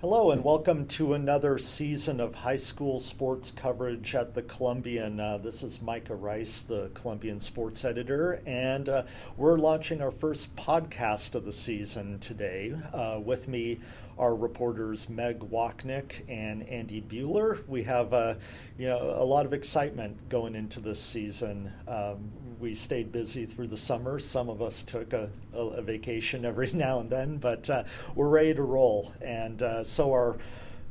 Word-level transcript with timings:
Hello, 0.00 0.30
and 0.30 0.44
welcome 0.44 0.86
to 0.86 1.12
another 1.12 1.58
season 1.58 2.20
of 2.20 2.32
high 2.32 2.54
school 2.54 3.00
sports 3.00 3.50
coverage 3.50 4.14
at 4.14 4.32
the 4.32 4.42
Columbian. 4.42 5.18
Uh, 5.18 5.38
this 5.38 5.64
is 5.64 5.82
Micah 5.82 6.14
Rice, 6.14 6.62
the 6.62 6.88
Columbian 6.94 7.40
sports 7.40 7.84
editor, 7.84 8.40
and 8.46 8.88
uh, 8.88 9.02
we're 9.36 9.58
launching 9.58 10.00
our 10.00 10.12
first 10.12 10.54
podcast 10.54 11.34
of 11.34 11.44
the 11.44 11.52
season 11.52 12.20
today. 12.20 12.76
Uh, 12.94 13.18
with 13.18 13.48
me 13.48 13.80
are 14.16 14.36
reporters 14.36 15.08
Meg 15.08 15.40
Wochnick 15.40 16.28
and 16.28 16.62
Andy 16.68 17.00
Buhler. 17.02 17.66
We 17.66 17.82
have 17.82 18.14
uh, 18.14 18.34
you 18.78 18.86
know 18.86 19.16
a 19.18 19.24
lot 19.24 19.46
of 19.46 19.52
excitement 19.52 20.28
going 20.28 20.54
into 20.54 20.78
this 20.78 21.02
season. 21.02 21.72
Um, 21.88 22.30
we 22.60 22.74
stayed 22.74 23.12
busy 23.12 23.46
through 23.46 23.68
the 23.68 23.76
summer. 23.76 24.18
Some 24.18 24.48
of 24.48 24.60
us 24.60 24.82
took 24.82 25.12
a, 25.12 25.30
a, 25.54 25.58
a 25.58 25.82
vacation 25.82 26.44
every 26.44 26.70
now 26.74 27.00
and 27.00 27.10
then, 27.10 27.38
but 27.38 27.68
uh, 27.70 27.84
we're 28.14 28.28
ready 28.28 28.54
to 28.54 28.62
roll. 28.62 29.12
And 29.20 29.62
uh, 29.62 29.84
so 29.84 30.14
are 30.14 30.36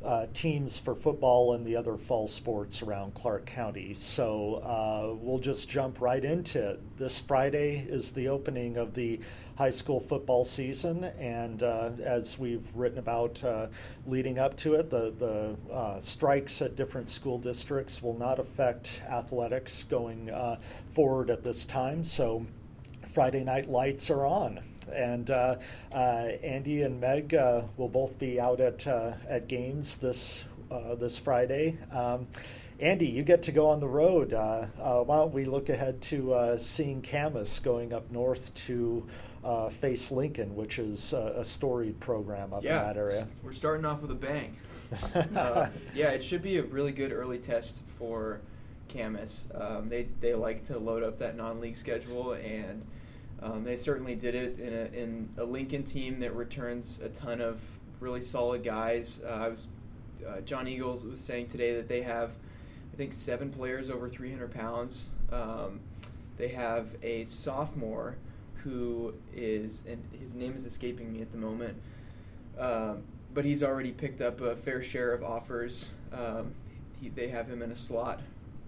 uh, 0.04 0.26
teams 0.32 0.78
for 0.78 0.94
football 0.94 1.54
and 1.54 1.66
the 1.66 1.76
other 1.76 1.96
fall 1.96 2.28
sports 2.28 2.82
around 2.82 3.14
Clark 3.14 3.46
County. 3.46 3.94
So 3.94 4.56
uh, 4.56 5.16
we'll 5.20 5.40
just 5.40 5.68
jump 5.68 6.00
right 6.00 6.24
into 6.24 6.70
it. 6.70 6.98
This 6.98 7.18
Friday 7.18 7.86
is 7.88 8.12
the 8.12 8.28
opening 8.28 8.76
of 8.76 8.94
the 8.94 9.20
high 9.58 9.70
school 9.70 9.98
football 9.98 10.44
season, 10.44 11.02
and 11.18 11.64
uh, 11.64 11.90
as 12.04 12.38
we've 12.38 12.64
written 12.76 13.00
about 13.00 13.42
uh, 13.42 13.66
leading 14.06 14.38
up 14.38 14.56
to 14.56 14.74
it, 14.74 14.88
the, 14.88 15.12
the 15.18 15.74
uh, 15.74 16.00
strikes 16.00 16.62
at 16.62 16.76
different 16.76 17.08
school 17.08 17.38
districts 17.38 18.00
will 18.00 18.16
not 18.16 18.38
affect 18.38 19.00
athletics 19.10 19.82
going 19.82 20.30
uh, 20.30 20.56
forward 20.94 21.28
at 21.28 21.42
this 21.42 21.64
time. 21.64 22.04
So 22.04 22.46
Friday 23.12 23.42
night 23.42 23.68
lights 23.68 24.10
are 24.10 24.24
on 24.24 24.60
and 24.94 25.28
uh, 25.28 25.56
uh, 25.92 25.96
Andy 25.96 26.82
and 26.82 27.00
Meg 27.00 27.34
uh, 27.34 27.62
will 27.76 27.88
both 27.88 28.16
be 28.16 28.40
out 28.40 28.60
at 28.60 28.86
at 28.86 29.48
games 29.48 29.96
this 29.96 30.44
this 30.98 31.18
Friday. 31.18 31.76
Um, 31.92 32.28
Andy, 32.80 33.06
you 33.06 33.24
get 33.24 33.42
to 33.44 33.52
go 33.52 33.70
on 33.70 33.80
the 33.80 33.88
road. 33.88 34.32
Uh, 34.32 34.66
uh, 34.80 35.02
why 35.02 35.16
don't 35.16 35.34
we 35.34 35.44
look 35.44 35.68
ahead 35.68 36.00
to 36.00 36.32
uh, 36.32 36.58
seeing 36.58 37.02
Camas 37.02 37.58
going 37.58 37.92
up 37.92 38.08
north 38.12 38.54
to 38.66 39.04
face 39.80 40.10
Lincoln, 40.10 40.54
which 40.54 40.78
is 40.78 41.12
a 41.12 41.44
storied 41.44 41.98
program 42.00 42.52
up 42.52 42.62
yeah, 42.62 42.80
in 42.80 42.86
that 42.88 42.96
area? 42.96 43.28
We're 43.42 43.52
starting 43.52 43.84
off 43.84 44.02
with 44.02 44.10
a 44.10 44.14
bang. 44.14 44.56
yeah, 45.94 46.10
it 46.10 46.22
should 46.22 46.42
be 46.42 46.58
a 46.58 46.62
really 46.62 46.92
good 46.92 47.12
early 47.12 47.38
test 47.38 47.82
for 47.98 48.40
Camas. 48.88 49.46
Um, 49.54 49.88
they 49.88 50.08
they 50.20 50.34
like 50.34 50.64
to 50.64 50.78
load 50.78 51.02
up 51.02 51.18
that 51.18 51.36
non-league 51.36 51.76
schedule 51.76 52.32
and 52.32 52.84
um, 53.40 53.64
they 53.64 53.76
certainly 53.76 54.14
did 54.14 54.34
it 54.34 54.58
in 54.58 54.72
a, 54.72 55.00
in 55.00 55.28
a 55.38 55.44
Lincoln 55.44 55.84
team 55.84 56.18
that 56.20 56.34
returns 56.34 57.00
a 57.02 57.08
ton 57.08 57.40
of 57.40 57.60
really 58.00 58.22
solid 58.22 58.64
guys. 58.64 59.20
Uh, 59.24 59.28
I 59.28 59.48
was 59.48 59.68
uh, 60.26 60.40
John 60.40 60.66
Eagles 60.66 61.04
was 61.04 61.20
saying 61.20 61.48
today 61.48 61.74
that 61.76 61.88
they 61.88 62.02
have, 62.02 62.32
I 62.92 62.96
think, 62.96 63.12
seven 63.12 63.50
players 63.50 63.90
over 63.90 64.08
300 64.08 64.52
pounds. 64.52 65.10
Um, 65.30 65.80
they 66.36 66.48
have 66.48 66.88
a 67.02 67.24
sophomore 67.24 68.16
who 68.62 69.14
is, 69.34 69.84
and 69.88 70.02
his 70.20 70.34
name 70.34 70.54
is 70.56 70.64
escaping 70.64 71.12
me 71.12 71.22
at 71.22 71.30
the 71.32 71.38
moment, 71.38 71.76
um, 72.58 73.02
but 73.34 73.44
he's 73.44 73.62
already 73.62 73.92
picked 73.92 74.20
up 74.20 74.40
a 74.40 74.56
fair 74.56 74.82
share 74.82 75.12
of 75.12 75.22
offers. 75.22 75.90
Um, 76.12 76.54
he, 77.00 77.08
they 77.08 77.28
have 77.28 77.48
him 77.48 77.62
in 77.62 77.70
a 77.70 77.76
slot, 77.76 78.20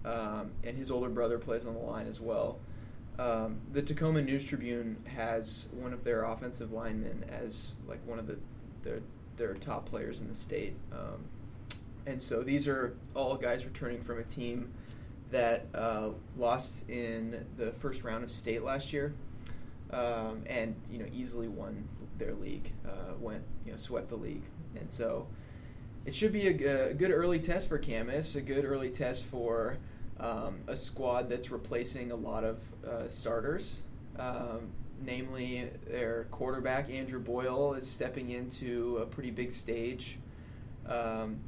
um, 0.05 0.51
and 0.63 0.77
his 0.77 0.91
older 0.91 1.09
brother 1.09 1.37
plays 1.37 1.65
on 1.65 1.73
the 1.73 1.79
line 1.79 2.07
as 2.07 2.19
well. 2.19 2.59
Um, 3.19 3.59
the 3.73 3.81
Tacoma 3.81 4.21
News 4.21 4.43
Tribune 4.43 4.97
has 5.15 5.67
one 5.73 5.93
of 5.93 6.03
their 6.03 6.23
offensive 6.23 6.71
linemen 6.71 7.25
as 7.29 7.75
like 7.87 7.99
one 8.07 8.19
of 8.19 8.27
the 8.27 8.37
their 8.83 8.99
their 9.37 9.53
top 9.55 9.87
players 9.89 10.21
in 10.21 10.27
the 10.27 10.35
state, 10.35 10.75
um, 10.91 11.23
and 12.05 12.21
so 12.21 12.41
these 12.41 12.67
are 12.67 12.95
all 13.15 13.35
guys 13.35 13.65
returning 13.65 14.01
from 14.03 14.19
a 14.19 14.23
team 14.23 14.71
that 15.31 15.65
uh, 15.73 16.09
lost 16.37 16.89
in 16.89 17.45
the 17.57 17.71
first 17.73 18.03
round 18.03 18.23
of 18.23 18.29
state 18.29 18.63
last 18.63 18.91
year, 18.93 19.13
um, 19.93 20.43
and 20.45 20.75
you 20.89 20.99
know 20.99 21.05
easily 21.13 21.47
won 21.47 21.87
their 22.17 22.33
league, 22.33 22.71
uh, 22.87 23.13
went 23.19 23.43
you 23.65 23.71
know 23.71 23.77
swept 23.77 24.09
the 24.09 24.15
league, 24.15 24.43
and 24.79 24.89
so 24.89 25.27
it 26.05 26.15
should 26.15 26.31
be 26.31 26.47
a, 26.47 26.89
a 26.89 26.93
good 26.93 27.11
early 27.11 27.39
test 27.39 27.67
for 27.67 27.77
Camas, 27.77 28.35
a 28.35 28.41
good 28.41 28.65
early 28.65 28.89
test 28.89 29.25
for 29.25 29.77
um, 30.19 30.59
a 30.67 30.75
squad 30.75 31.29
that's 31.29 31.51
replacing 31.51 32.11
a 32.11 32.15
lot 32.15 32.43
of 32.43 32.59
uh, 32.87 33.07
starters. 33.07 33.83
Um, 34.17 34.69
namely, 35.03 35.69
their 35.87 36.27
quarterback 36.31 36.89
Andrew 36.89 37.19
Boyle 37.19 37.73
is 37.73 37.89
stepping 37.89 38.31
into 38.31 38.97
a 38.97 39.05
pretty 39.05 39.31
big 39.31 39.51
stage. 39.51 40.17
Um, 40.87 41.39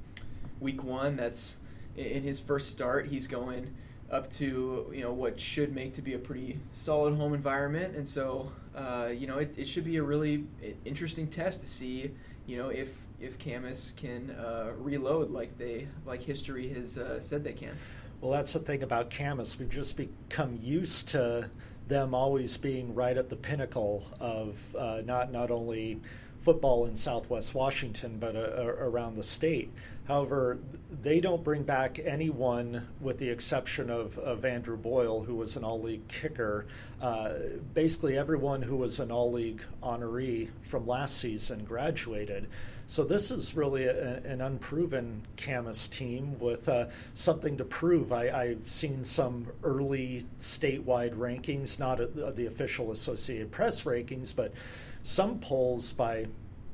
week 0.60 0.84
one, 0.84 1.16
that's 1.16 1.58
in 1.98 2.24
his 2.24 2.40
first 2.40 2.72
start. 2.72 3.08
He's 3.08 3.28
going 3.28 3.74
up 4.14 4.30
to 4.30 4.90
you 4.94 5.02
know 5.02 5.12
what 5.12 5.40
should 5.40 5.74
make 5.74 5.94
to 5.96 6.02
be 6.02 6.14
a 6.14 6.20
pretty 6.20 6.60
solid 6.74 7.16
home 7.16 7.34
environment, 7.34 7.96
and 7.96 8.08
so 8.08 8.52
uh, 8.76 9.10
you 9.14 9.26
know 9.26 9.40
it, 9.40 9.54
it, 9.58 9.68
should 9.68 9.84
be 9.84 9.98
a 9.98 10.04
really 10.04 10.46
interesting 10.86 11.28
test 11.28 11.62
to 11.62 11.68
see 11.68 12.12
you 12.46 12.58
know 12.58 12.70
if 12.70 12.90
if 13.20 13.40
Camas 13.40 13.94
can 13.98 14.32
uh, 14.32 14.72
reload 14.78 15.32
like 15.32 15.58
they 15.58 15.88
like 16.06 16.22
history 16.22 16.70
has 16.70 16.98
uh, 16.98 17.20
said 17.20 17.44
they 17.44 17.54
can. 17.54 17.76
Well, 18.22 18.32
that's 18.32 18.54
the 18.54 18.60
thing 18.60 18.84
about 18.84 19.10
Camas. 19.10 19.60
We've 19.60 19.70
just 19.70 19.98
become 19.98 20.58
used 20.62 21.10
to 21.10 21.50
them 21.88 22.14
always 22.14 22.56
being 22.56 22.96
right 22.96 23.18
at 23.18 23.30
the 23.30 23.36
pinnacle 23.36 24.06
of 24.20 24.58
uh, 24.78 25.02
not 25.04 25.32
not 25.32 25.50
only 25.50 26.00
football 26.44 26.86
in 26.86 26.96
Southwest 26.96 27.56
Washington, 27.56 28.18
but 28.20 28.36
uh, 28.36 28.66
around 28.66 29.16
the 29.16 29.24
state. 29.24 29.72
However, 30.06 30.60
they 31.02 31.22
don't 31.22 31.44
bring 31.44 31.64
back 31.64 31.98
anyone, 32.04 32.90
with 33.00 33.20
the 33.20 33.30
exception 33.30 33.90
of, 33.90 34.18
of 34.20 34.44
Andrew 34.44 34.76
Boyle, 34.76 35.24
who 35.24 35.36
was 35.36 35.56
an 35.56 35.64
all 35.64 35.82
league 35.82 36.08
kicker. 36.10 36.66
Uh, 37.02 37.34
basically, 37.74 38.18
everyone 38.18 38.62
who 38.62 38.76
was 38.76 39.00
an 39.00 39.12
all 39.12 39.32
league 39.32 39.64
honoree 39.82 40.50
from 40.68 40.86
last 40.86 41.18
season 41.18 41.64
graduated. 41.64 42.48
So 42.86 43.06
this 43.06 43.32
is 43.32 43.56
really 43.56 43.86
a, 43.86 44.18
an 44.26 44.42
unproven 44.42 45.22
Camas 45.38 45.88
team 45.88 46.38
with 46.38 46.68
uh, 46.68 46.88
something 47.14 47.56
to 47.58 47.64
prove. 47.64 48.12
I, 48.12 48.50
have 48.50 48.70
seen 48.70 49.06
some 49.06 49.48
early 49.64 50.26
statewide 50.42 51.16
rankings, 51.16 51.80
not 51.80 52.00
the 52.36 52.46
official 52.46 52.92
Associated 52.92 53.52
Press 53.52 53.84
rankings, 53.84 54.36
but 54.36 54.54
some 55.04 55.40
polls 55.40 55.94
by 55.94 56.26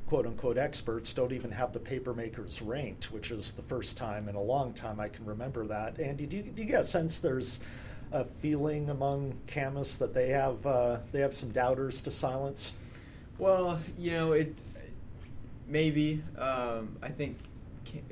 quote 0.07 0.25
unquote 0.25 0.57
experts 0.57 1.13
don't 1.13 1.33
even 1.33 1.51
have 1.51 1.73
the 1.73 1.79
Papermakers 1.79 2.61
ranked, 2.65 3.11
which 3.11 3.31
is 3.31 3.51
the 3.51 3.61
first 3.61 3.97
time 3.97 4.29
in 4.29 4.35
a 4.35 4.41
long 4.41 4.73
time 4.73 4.99
I 4.99 5.09
can 5.09 5.25
remember 5.25 5.65
that. 5.67 5.99
Andy, 5.99 6.25
do 6.25 6.37
you, 6.37 6.43
do 6.43 6.61
you 6.61 6.67
get 6.67 6.81
a 6.81 6.83
sense 6.83 7.19
there's 7.19 7.59
a 8.11 8.23
feeling 8.23 8.89
among 8.89 9.37
Camas 9.47 9.97
that 9.97 10.13
they 10.13 10.29
have 10.29 10.65
uh, 10.65 10.97
they 11.11 11.19
have 11.19 11.33
some 11.33 11.49
doubters 11.49 12.01
to 12.03 12.11
silence? 12.11 12.71
Well, 13.37 13.79
you 13.97 14.11
know, 14.11 14.31
it 14.33 14.59
maybe. 15.67 16.23
Um, 16.37 16.97
I 17.01 17.09
think 17.09 17.37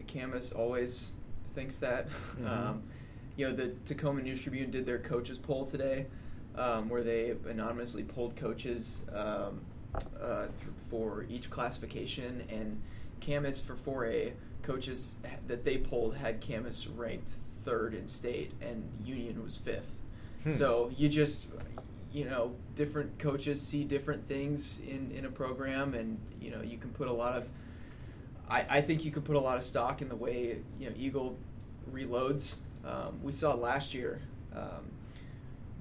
Camas 0.07 0.51
always 0.51 1.11
thinks 1.56 1.77
that. 1.77 2.09
Mm-hmm. 2.09 2.47
Um, 2.47 2.83
you 3.35 3.47
know, 3.47 3.56
the 3.56 3.69
Tacoma 3.85 4.22
News 4.22 4.41
Tribune 4.41 4.72
did 4.72 4.85
their 4.85 4.97
coaches 4.97 5.38
poll 5.38 5.66
today, 5.66 6.07
um, 6.56 6.89
where 6.89 7.03
they 7.03 7.35
anonymously 7.47 8.03
polled 8.03 8.35
coaches 8.35 9.03
um, 9.13 9.61
uh, 10.21 10.45
th- 10.45 10.51
for 10.89 11.25
each 11.29 11.49
classification, 11.49 12.43
and 12.49 12.81
Camas 13.21 13.61
for 13.61 13.75
4A 13.75 14.33
coaches 14.63 15.15
that 15.47 15.63
they 15.63 15.77
polled 15.77 16.15
had 16.15 16.41
Camas 16.45 16.87
ranked 16.87 17.31
third 17.63 17.93
in 17.93 18.07
state, 18.07 18.51
and 18.61 18.83
Union 19.03 19.43
was 19.43 19.57
fifth. 19.57 19.93
Hmm. 20.43 20.51
So 20.51 20.91
you 20.95 21.09
just 21.09 21.47
you 22.11 22.25
know 22.25 22.51
different 22.75 23.17
coaches 23.19 23.61
see 23.61 23.83
different 23.83 24.27
things 24.27 24.79
in 24.79 25.11
in 25.11 25.25
a 25.25 25.29
program 25.29 25.93
and 25.93 26.17
you 26.39 26.51
know 26.51 26.61
you 26.61 26.77
can 26.77 26.89
put 26.91 27.07
a 27.07 27.13
lot 27.13 27.35
of 27.35 27.47
I, 28.50 28.65
I 28.69 28.81
think 28.81 29.03
you 29.03 29.11
can 29.11 29.23
put 29.23 29.35
a 29.35 29.39
lot 29.39 29.57
of 29.57 29.63
stock 29.63 30.01
in 30.01 30.07
the 30.07 30.15
way 30.15 30.59
you 30.79 30.89
know 30.89 30.95
Eagle 30.97 31.38
reloads. 31.91 32.55
Um, 32.85 33.19
we 33.21 33.33
saw 33.33 33.53
last 33.53 33.93
year 33.93 34.21
um, 34.55 34.89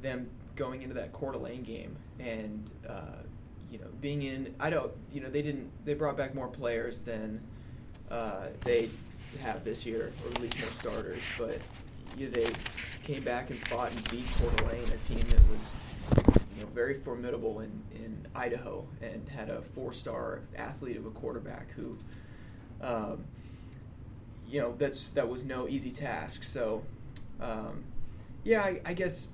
them 0.03 0.29
going 0.57 0.83
into 0.83 0.95
that 0.95 1.13
Coeur 1.13 1.33
d'Alene 1.33 1.63
game 1.63 1.97
and 2.19 2.71
uh, 2.89 3.23
you 3.71 3.79
know 3.79 3.87
being 4.01 4.23
in 4.23 4.55
I 4.61 4.71
don't 4.71 4.93
you 5.13 5.21
know 5.21 5.29
they 5.29 5.43
didn't 5.43 5.71
they 5.85 5.95
brought 5.95 6.17
back 6.17 6.35
more 6.35 6.49
players 6.49 7.03
than 7.03 7.41
uh, 8.11 8.47
they 8.63 8.89
have 9.43 9.65
this 9.65 9.85
year 9.85 10.13
or 10.25 10.33
at 10.33 10.41
least 10.41 10.59
more 10.61 10.71
starters 10.71 11.23
but 11.39 11.61
you 12.17 12.27
know, 12.27 12.33
they 12.33 12.51
came 13.05 13.23
back 13.23 13.51
and 13.51 13.69
fought 13.69 13.91
and 13.91 14.11
beat 14.11 14.27
Coeur 14.39 14.51
d'Alene 14.53 14.85
a 14.85 14.97
team 14.99 15.19
that 15.29 15.41
was 15.51 15.75
you 16.57 16.63
know, 16.63 16.69
very 16.75 16.95
formidable 16.95 17.61
in, 17.61 17.83
in 17.95 18.27
Idaho 18.35 18.87
and 19.03 19.29
had 19.29 19.51
a 19.51 19.61
four 19.75 19.93
star 19.93 20.41
athlete 20.57 20.97
of 20.97 21.05
a 21.07 21.11
quarterback 21.11 21.71
who, 21.73 21.99
um, 22.81 23.25
you 24.49 24.61
know, 24.61 24.75
that's 24.79 25.11
that 25.11 25.29
was 25.29 25.45
no 25.45 25.69
easy 25.69 25.91
task. 25.91 26.45
So, 26.45 26.83
um, 27.41 27.85
yeah, 28.45 28.63
I, 28.63 28.81
I, 28.87 28.95
guess 28.95 29.27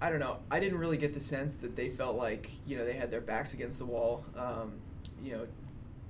I 0.00 0.10
don't 0.10 0.20
know. 0.20 0.38
I 0.50 0.60
didn't 0.60 0.78
really 0.78 0.96
get 0.96 1.12
the 1.12 1.20
sense 1.20 1.56
that 1.58 1.76
they 1.76 1.90
felt 1.90 2.16
like 2.16 2.50
you 2.66 2.78
know 2.78 2.84
they 2.84 2.94
had 2.94 3.10
their 3.10 3.20
backs 3.20 3.54
against 3.54 3.78
the 3.78 3.84
wall. 3.84 4.24
Um, 4.36 4.72
you 5.22 5.32
know, 5.32 5.46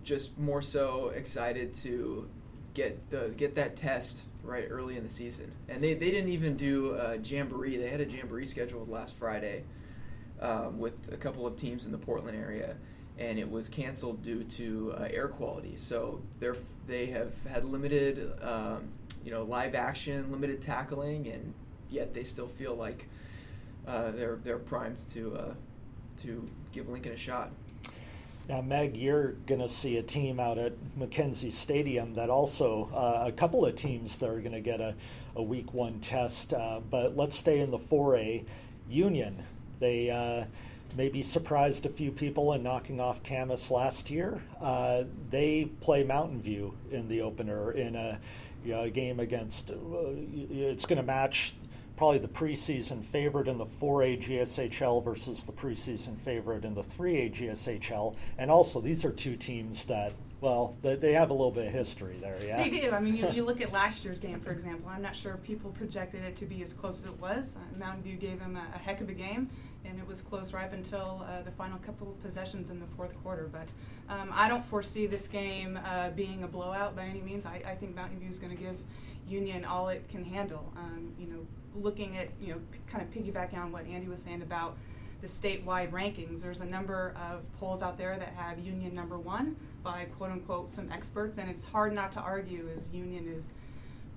just 0.05 0.39
more 0.39 0.63
so 0.63 1.09
excited 1.09 1.75
to 1.75 2.29
get 2.75 3.11
the 3.11 3.33
get 3.37 3.57
that 3.57 3.77
test 3.77 4.23
right 4.43 4.67
early 4.71 4.97
in 4.97 5.05
the 5.05 5.11
season. 5.11 5.53
And 5.69 5.83
they, 5.83 5.95
they 5.95 6.11
didn't 6.11 6.31
even 6.31 6.57
do 6.57 6.95
a 6.95 7.19
jamboree. 7.19 7.77
They 7.77 7.91
had 7.91 8.01
a 8.01 8.07
jamboree 8.07 8.47
scheduled 8.47 8.89
last 8.89 9.15
Friday 9.17 9.65
um, 10.41 10.79
with 10.79 10.95
a 11.13 11.17
couple 11.17 11.47
of 11.47 11.57
teams 11.57 11.85
in 11.85 11.93
the 11.93 11.99
Portland 11.99 12.37
area, 12.37 12.77
and 13.19 13.39
it 13.39 13.51
was 13.51 13.69
canceled 13.69 14.23
due 14.23 14.45
to 14.45 14.95
uh, 14.99 15.09
air 15.11 15.29
quality. 15.29 15.75
So 15.77 16.23
they're 16.39 16.57
they 16.87 17.07
have 17.07 17.33
had 17.49 17.65
limited 17.65 18.33
um, 18.43 18.89
you 19.25 19.31
know 19.31 19.43
live 19.43 19.75
action, 19.75 20.31
limited 20.31 20.63
tackling, 20.63 21.29
and 21.29 21.55
yet 21.91 22.15
they 22.15 22.25
still 22.25 22.49
feel 22.49 22.75
like 22.75 23.07
uh, 23.91 24.11
they're 24.13 24.37
they're 24.45 24.59
primed 24.59 24.99
to 25.13 25.37
uh, 25.37 25.55
to 26.23 26.49
give 26.73 26.89
Lincoln 26.89 27.13
a 27.13 27.17
shot. 27.17 27.51
Now, 28.49 28.61
Meg, 28.61 28.97
you're 28.97 29.33
going 29.47 29.61
to 29.61 29.69
see 29.69 29.99
a 29.99 30.03
team 30.03 30.41
out 30.41 30.59
at 30.59 30.73
McKenzie 30.99 31.53
Stadium 31.53 32.15
that 32.15 32.31
also, 32.31 32.91
uh, 32.93 33.29
a 33.29 33.33
couple 33.33 33.65
of 33.65 33.77
teams 33.77 34.19
that 34.19 34.29
are 34.29 34.41
going 34.41 34.53
to 34.53 34.61
get 34.61 34.81
a, 34.81 34.97
a 35.37 35.43
week 35.43 35.73
one 35.73 36.01
test. 36.01 36.53
Uh, 36.53 36.81
but 36.91 37.17
let's 37.17 37.37
stay 37.37 37.61
in 37.61 37.71
the 37.71 37.79
4A 37.79 38.45
Union. 38.89 39.45
They 39.79 40.11
uh, 40.11 40.47
maybe 40.97 41.23
surprised 41.23 41.87
a 41.87 41.91
few 41.91 42.11
people 42.11 42.53
in 42.55 42.65
knocking 42.65 43.01
off 43.01 43.23
Camas 43.23 43.71
last 43.71 44.11
year. 44.11 44.43
Uh, 44.61 45.05
they 45.31 45.67
play 45.81 46.03
Mountain 46.03 46.43
View 46.43 46.75
in 46.91 47.07
the 47.07 47.21
opener 47.21 47.71
in 47.71 47.95
a, 47.95 48.19
you 48.65 48.73
know, 48.73 48.83
a 48.83 48.91
game 48.91 49.21
against, 49.21 49.71
uh, 49.71 49.75
it's 50.51 50.87
going 50.87 50.97
to 50.97 51.07
match 51.07 51.55
probably 52.01 52.17
the 52.19 52.29
preseason 52.29 53.05
favorite 53.05 53.47
in 53.47 53.59
the 53.59 53.67
4A 53.67 54.23
GSHL 54.23 55.05
versus 55.05 55.45
the 55.45 55.53
preseason 55.53 56.19
favorite 56.21 56.65
in 56.65 56.73
the 56.73 56.83
3A 56.83 57.31
GSHL. 57.31 58.17
And 58.39 58.51
also, 58.51 58.81
these 58.81 59.05
are 59.05 59.11
two 59.11 59.37
teams 59.37 59.85
that, 59.85 60.15
well, 60.41 60.75
they 60.81 61.13
have 61.13 61.29
a 61.29 61.35
little 61.35 61.51
bit 61.51 61.67
of 61.67 61.75
history 61.75 62.17
there, 62.19 62.39
yeah? 62.43 62.57
They 62.57 62.71
do. 62.71 62.93
I 62.93 63.01
mean, 63.01 63.17
you, 63.17 63.29
you 63.33 63.45
look 63.45 63.61
at 63.61 63.71
last 63.71 64.03
year's 64.03 64.19
game, 64.19 64.41
for 64.41 64.51
example. 64.51 64.89
I'm 64.89 65.03
not 65.03 65.15
sure 65.15 65.37
people 65.45 65.73
projected 65.73 66.25
it 66.25 66.37
to 66.37 66.47
be 66.47 66.63
as 66.63 66.73
close 66.73 67.01
as 67.01 67.05
it 67.05 67.21
was. 67.21 67.57
Uh, 67.57 67.79
Mountain 67.79 68.03
View 68.03 68.17
gave 68.17 68.39
them 68.39 68.57
a, 68.57 68.67
a, 68.75 68.79
heck 68.79 69.03
of 69.03 69.11
a 69.11 69.13
game, 69.13 69.51
and 69.85 69.99
it 69.99 70.09
was 70.09 70.23
close 70.23 70.55
right 70.55 70.65
up 70.65 70.73
until 70.73 71.23
uh, 71.29 71.43
the 71.43 71.51
final 71.51 71.77
couple 71.81 72.09
of 72.09 72.23
possessions 72.23 72.71
in 72.71 72.81
the 72.81 72.87
fourth 72.97 73.13
quarter. 73.23 73.51
But 73.53 73.71
um, 74.09 74.31
I 74.33 74.49
don't 74.49 74.65
foresee 74.65 75.07
this 75.07 75.29
game 75.29 75.79
uh, 75.85 76.09
being 76.17 76.45
a 76.45 76.49
blowout 76.49 76.97
by 76.97 77.05
any 77.05 77.21
means. 77.21 77.45
I, 77.45 77.63
I 77.67 77.75
think 77.75 77.95
Mountain 77.95 78.21
View 78.21 78.31
is 78.31 78.39
going 78.39 78.57
to 78.57 78.63
give 78.63 78.77
Union 79.29 79.67
all 79.67 79.91
it 79.91 80.09
can 80.09 80.25
handle. 80.25 80.73
Um, 80.77 81.13
you 81.19 81.27
know, 81.27 81.41
looking 81.75 82.17
at, 82.17 82.29
you 82.41 82.55
know, 82.55 82.61
p- 82.73 82.79
kind 82.91 83.03
of 83.03 83.11
piggybacking 83.11 83.59
on 83.59 83.73
what 83.73 83.87
Andy 83.87 84.09
was 84.09 84.23
saying 84.23 84.43
about 84.43 84.77
the 85.21 85.27
statewide 85.27 85.91
rankings, 85.91 86.41
there's 86.41 86.61
a 86.61 86.67
number 86.67 87.15
of 87.31 87.41
polls 87.59 87.83
out 87.83 87.99
there 87.99 88.19
that 88.19 88.33
have 88.35 88.59
Union 88.59 88.95
number 88.95 89.19
one 89.19 89.57
by 89.83 90.05
quote 90.17 90.31
unquote 90.31 90.71
some 90.71 90.91
experts, 90.91 91.39
and 91.39 91.51
it's 91.51 91.65
hard 91.65 91.93
not 91.93 92.13
to 92.13 92.21
argue 92.21 92.69
as 92.77 92.89
Union 92.89 93.29
is 93.29 93.53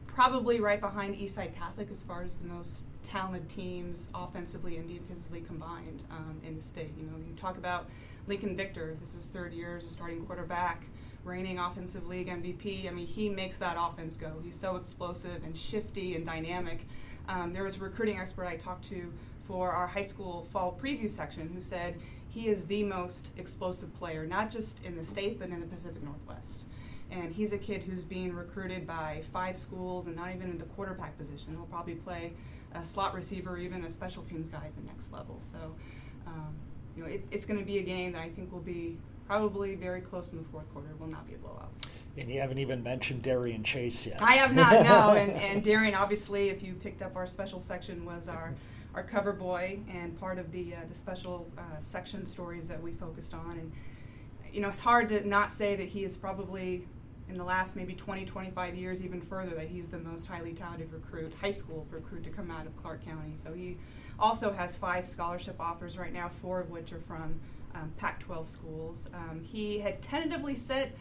probably 0.07 0.59
right 0.59 0.79
behind 0.79 1.15
Eastside 1.15 1.55
Catholic 1.55 1.89
as 1.91 2.01
far 2.01 2.23
as 2.23 2.35
the 2.35 2.47
most 2.47 2.83
talented 3.03 3.49
teams 3.49 4.09
offensively 4.15 4.77
and 4.77 4.87
defensively 4.87 5.41
combined 5.41 6.03
um, 6.11 6.39
in 6.45 6.55
the 6.55 6.61
state. 6.61 6.91
You 6.97 7.05
know, 7.05 7.17
you 7.17 7.35
talk 7.35 7.57
about 7.57 7.89
Lincoln 8.27 8.55
Victor, 8.55 8.95
this 9.01 9.15
is 9.15 9.25
third 9.27 9.53
year 9.53 9.77
as 9.77 9.85
a 9.85 9.89
starting 9.89 10.25
quarterback 10.25 10.83
reigning 11.23 11.59
offensive 11.59 12.07
league 12.07 12.27
MVP. 12.27 12.87
I 12.87 12.91
mean, 12.91 13.07
he 13.07 13.29
makes 13.29 13.57
that 13.59 13.77
offense 13.79 14.17
go. 14.17 14.33
He's 14.43 14.59
so 14.59 14.75
explosive 14.75 15.43
and 15.43 15.57
shifty 15.57 16.15
and 16.15 16.25
dynamic. 16.25 16.85
Um, 17.27 17.53
there 17.53 17.63
was 17.63 17.77
a 17.77 17.79
recruiting 17.79 18.19
expert 18.19 18.45
I 18.45 18.57
talked 18.57 18.87
to 18.89 19.11
for 19.47 19.71
our 19.71 19.87
high 19.87 20.05
school 20.05 20.47
fall 20.51 20.77
preview 20.81 21.09
section 21.09 21.49
who 21.53 21.61
said 21.61 21.95
he 22.29 22.47
is 22.47 22.65
the 22.65 22.83
most 22.83 23.27
explosive 23.37 23.93
player, 23.97 24.25
not 24.25 24.51
just 24.51 24.83
in 24.83 24.95
the 24.95 25.03
state, 25.03 25.39
but 25.39 25.49
in 25.49 25.59
the 25.59 25.67
Pacific 25.67 26.03
Northwest. 26.03 26.63
And 27.11 27.31
he's 27.31 27.53
a 27.53 27.57
kid 27.57 27.83
who's 27.83 28.03
being 28.03 28.33
recruited 28.33 28.87
by 28.87 29.21
five 29.31 29.55
schools 29.55 30.07
and 30.07 30.15
not 30.15 30.33
even 30.33 30.49
in 30.49 30.57
the 30.57 30.63
quarterback 30.65 31.17
position. 31.17 31.51
He'll 31.51 31.65
probably 31.65 31.95
play 31.95 32.33
a 32.73 32.83
slot 32.83 33.13
receiver 33.13 33.57
even 33.57 33.85
a 33.85 33.89
special 33.89 34.23
teams 34.23 34.49
guy 34.49 34.65
at 34.65 34.75
the 34.75 34.81
next 34.81 35.11
level. 35.11 35.39
So, 35.41 35.75
um, 36.25 36.55
you 36.95 37.03
know, 37.03 37.09
it, 37.09 37.25
it's 37.29 37.45
going 37.45 37.59
to 37.59 37.65
be 37.65 37.77
a 37.77 37.83
game 37.83 38.13
that 38.13 38.21
I 38.21 38.29
think 38.29 38.51
will 38.51 38.59
be 38.59 38.97
probably 39.27 39.75
very 39.75 40.01
close 40.01 40.31
in 40.31 40.39
the 40.39 40.43
fourth 40.45 40.71
quarter. 40.73 40.89
Will 40.99 41.07
not 41.07 41.27
be 41.27 41.35
a 41.35 41.37
blowout. 41.37 41.71
And 42.15 42.29
you 42.29 42.39
haven't 42.39 42.59
even 42.59 42.83
mentioned 42.83 43.23
Darian 43.23 43.63
Chase 43.63 44.05
yet. 44.05 44.21
I 44.21 44.33
have 44.33 44.53
not, 44.53 44.83
no. 44.83 45.15
and, 45.17 45.31
and 45.31 45.63
Darian, 45.63 45.95
obviously, 45.95 46.49
if 46.49 46.61
you 46.61 46.73
picked 46.75 47.01
up 47.01 47.15
our 47.15 47.25
special 47.25 47.59
section, 47.59 48.05
was 48.05 48.29
our, 48.29 48.53
our 48.93 49.03
cover 49.03 49.33
boy 49.33 49.79
and 49.91 50.17
part 50.19 50.37
of 50.37 50.51
the, 50.51 50.75
uh, 50.75 50.79
the 50.87 50.93
special 50.93 51.47
uh, 51.57 51.61
section 51.81 52.25
stories 52.25 52.67
that 52.67 52.81
we 52.81 52.91
focused 52.91 53.33
on. 53.33 53.51
And, 53.51 53.71
you 54.53 54.61
know, 54.61 54.69
it's 54.69 54.79
hard 54.79 55.09
to 55.09 55.27
not 55.27 55.51
say 55.51 55.75
that 55.75 55.87
he 55.87 56.03
is 56.03 56.15
probably, 56.15 56.85
in 57.29 57.35
the 57.35 57.43
last 57.43 57.75
maybe 57.75 57.95
20, 57.95 58.25
25 58.25 58.75
years, 58.75 59.01
even 59.01 59.19
further, 59.19 59.55
that 59.55 59.67
he's 59.67 59.87
the 59.87 59.97
most 59.97 60.27
highly 60.27 60.53
touted 60.53 60.93
recruit, 60.93 61.33
high 61.41 61.51
school 61.51 61.87
recruit 61.89 62.23
to 62.25 62.29
come 62.29 62.51
out 62.51 62.67
of 62.67 62.77
Clark 62.77 63.03
County. 63.03 63.33
So 63.37 63.53
he 63.53 63.77
also 64.19 64.51
has 64.51 64.77
five 64.77 65.07
scholarship 65.07 65.55
offers 65.59 65.97
right 65.97 66.13
now, 66.13 66.29
four 66.43 66.59
of 66.59 66.69
which 66.69 66.93
are 66.93 67.01
from 67.07 67.39
um, 67.73 67.91
Pac 67.97 68.19
12 68.19 68.47
schools. 68.47 69.09
Um, 69.15 69.41
he 69.43 69.79
had 69.79 69.99
tentatively 70.03 70.53
set 70.53 70.95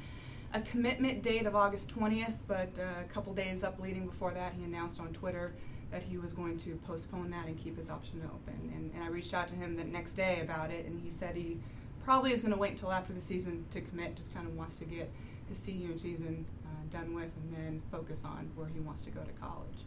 a 0.54 0.60
commitment 0.60 1.22
date 1.22 1.46
of 1.46 1.56
August 1.56 1.94
20th, 1.94 2.34
but 2.46 2.68
uh, 2.78 3.00
a 3.00 3.12
couple 3.12 3.32
days 3.32 3.64
up 3.64 3.80
leading 3.80 4.06
before 4.06 4.32
that, 4.32 4.52
he 4.52 4.64
announced 4.64 5.00
on 5.00 5.12
Twitter 5.12 5.52
that 5.90 6.02
he 6.02 6.18
was 6.18 6.32
going 6.32 6.58
to 6.58 6.78
postpone 6.86 7.30
that 7.30 7.46
and 7.46 7.62
keep 7.62 7.78
his 7.78 7.90
option 7.90 8.22
open. 8.24 8.72
And, 8.74 8.92
and 8.94 9.04
I 9.04 9.08
reached 9.08 9.34
out 9.34 9.48
to 9.48 9.54
him 9.54 9.76
the 9.76 9.84
next 9.84 10.12
day 10.12 10.40
about 10.42 10.70
it, 10.70 10.86
and 10.86 11.00
he 11.00 11.10
said 11.10 11.36
he 11.36 11.58
probably 12.04 12.32
is 12.32 12.40
going 12.42 12.52
to 12.52 12.58
wait 12.58 12.72
until 12.72 12.92
after 12.92 13.12
the 13.12 13.20
season 13.20 13.64
to 13.70 13.80
commit, 13.80 14.16
just 14.16 14.34
kind 14.34 14.46
of 14.46 14.56
wants 14.56 14.76
to 14.76 14.84
get 14.84 15.10
his 15.48 15.58
senior 15.58 15.96
season 15.98 16.44
uh, 16.64 16.96
done 16.96 17.14
with 17.14 17.30
and 17.36 17.54
then 17.56 17.82
focus 17.90 18.22
on 18.24 18.50
where 18.54 18.68
he 18.68 18.80
wants 18.80 19.04
to 19.04 19.10
go 19.10 19.20
to 19.20 19.32
college. 19.40 19.84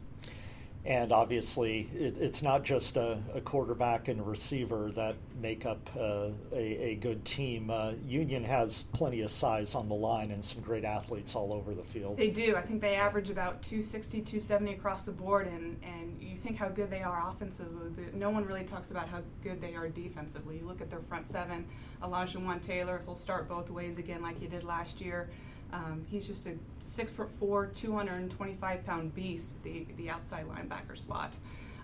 And 0.85 1.11
obviously, 1.11 1.89
it, 1.95 2.15
it's 2.19 2.43
not 2.43 2.63
just 2.63 2.95
a, 2.95 3.17
a, 3.33 3.41
quarterback 3.41 4.07
and 4.07 4.19
a 4.19 4.23
receiver 4.23 4.91
that 4.95 5.15
make 5.41 5.65
up 5.65 5.89
uh, 5.97 6.29
a, 6.53 6.91
a, 6.91 6.95
good 6.95 7.25
team. 7.25 7.71
Uh, 7.71 7.93
Union 8.05 8.43
has 8.43 8.83
plenty 8.93 9.21
of 9.21 9.31
size 9.31 9.73
on 9.73 9.89
the 9.89 9.95
line 9.95 10.29
and 10.29 10.45
some 10.45 10.61
great 10.61 10.85
athletes 10.85 11.35
all 11.35 11.51
over 11.51 11.73
the 11.73 11.83
field. 11.83 12.17
They 12.17 12.29
do. 12.29 12.55
I 12.55 12.61
think 12.61 12.81
they 12.81 12.93
average 12.95 13.31
about 13.31 13.63
260, 13.63 14.21
270 14.21 14.73
across 14.73 15.05
the 15.05 15.11
board. 15.11 15.47
And, 15.47 15.81
and 15.81 16.21
you 16.21 16.37
think 16.37 16.55
how 16.55 16.69
good 16.69 16.91
they 16.91 17.01
are 17.01 17.31
offensively. 17.31 18.05
No 18.13 18.29
one 18.29 18.45
really 18.45 18.63
talks 18.63 18.91
about 18.91 19.07
how 19.09 19.21
good 19.41 19.59
they 19.59 19.73
are 19.73 19.89
defensively. 19.89 20.59
You 20.59 20.67
look 20.67 20.81
at 20.81 20.91
their 20.91 21.01
front 21.01 21.29
seven 21.29 21.65
Elijah 22.03 22.39
One 22.39 22.59
Taylor, 22.59 23.01
he'll 23.05 23.15
start 23.15 23.49
both 23.49 23.71
ways 23.71 23.97
again, 23.97 24.21
like 24.21 24.39
he 24.39 24.45
did 24.45 24.63
last 24.63 25.01
year. 25.01 25.31
Um, 25.73 26.05
he's 26.09 26.27
just 26.27 26.45
a 26.47 26.53
six 26.79 27.11
foot 27.11 27.29
four, 27.39 27.67
225 27.67 28.85
pound 28.85 29.13
beast 29.15 29.49
the, 29.63 29.85
the 29.97 30.09
outside 30.09 30.45
linebacker 30.47 30.97
spot. 30.97 31.35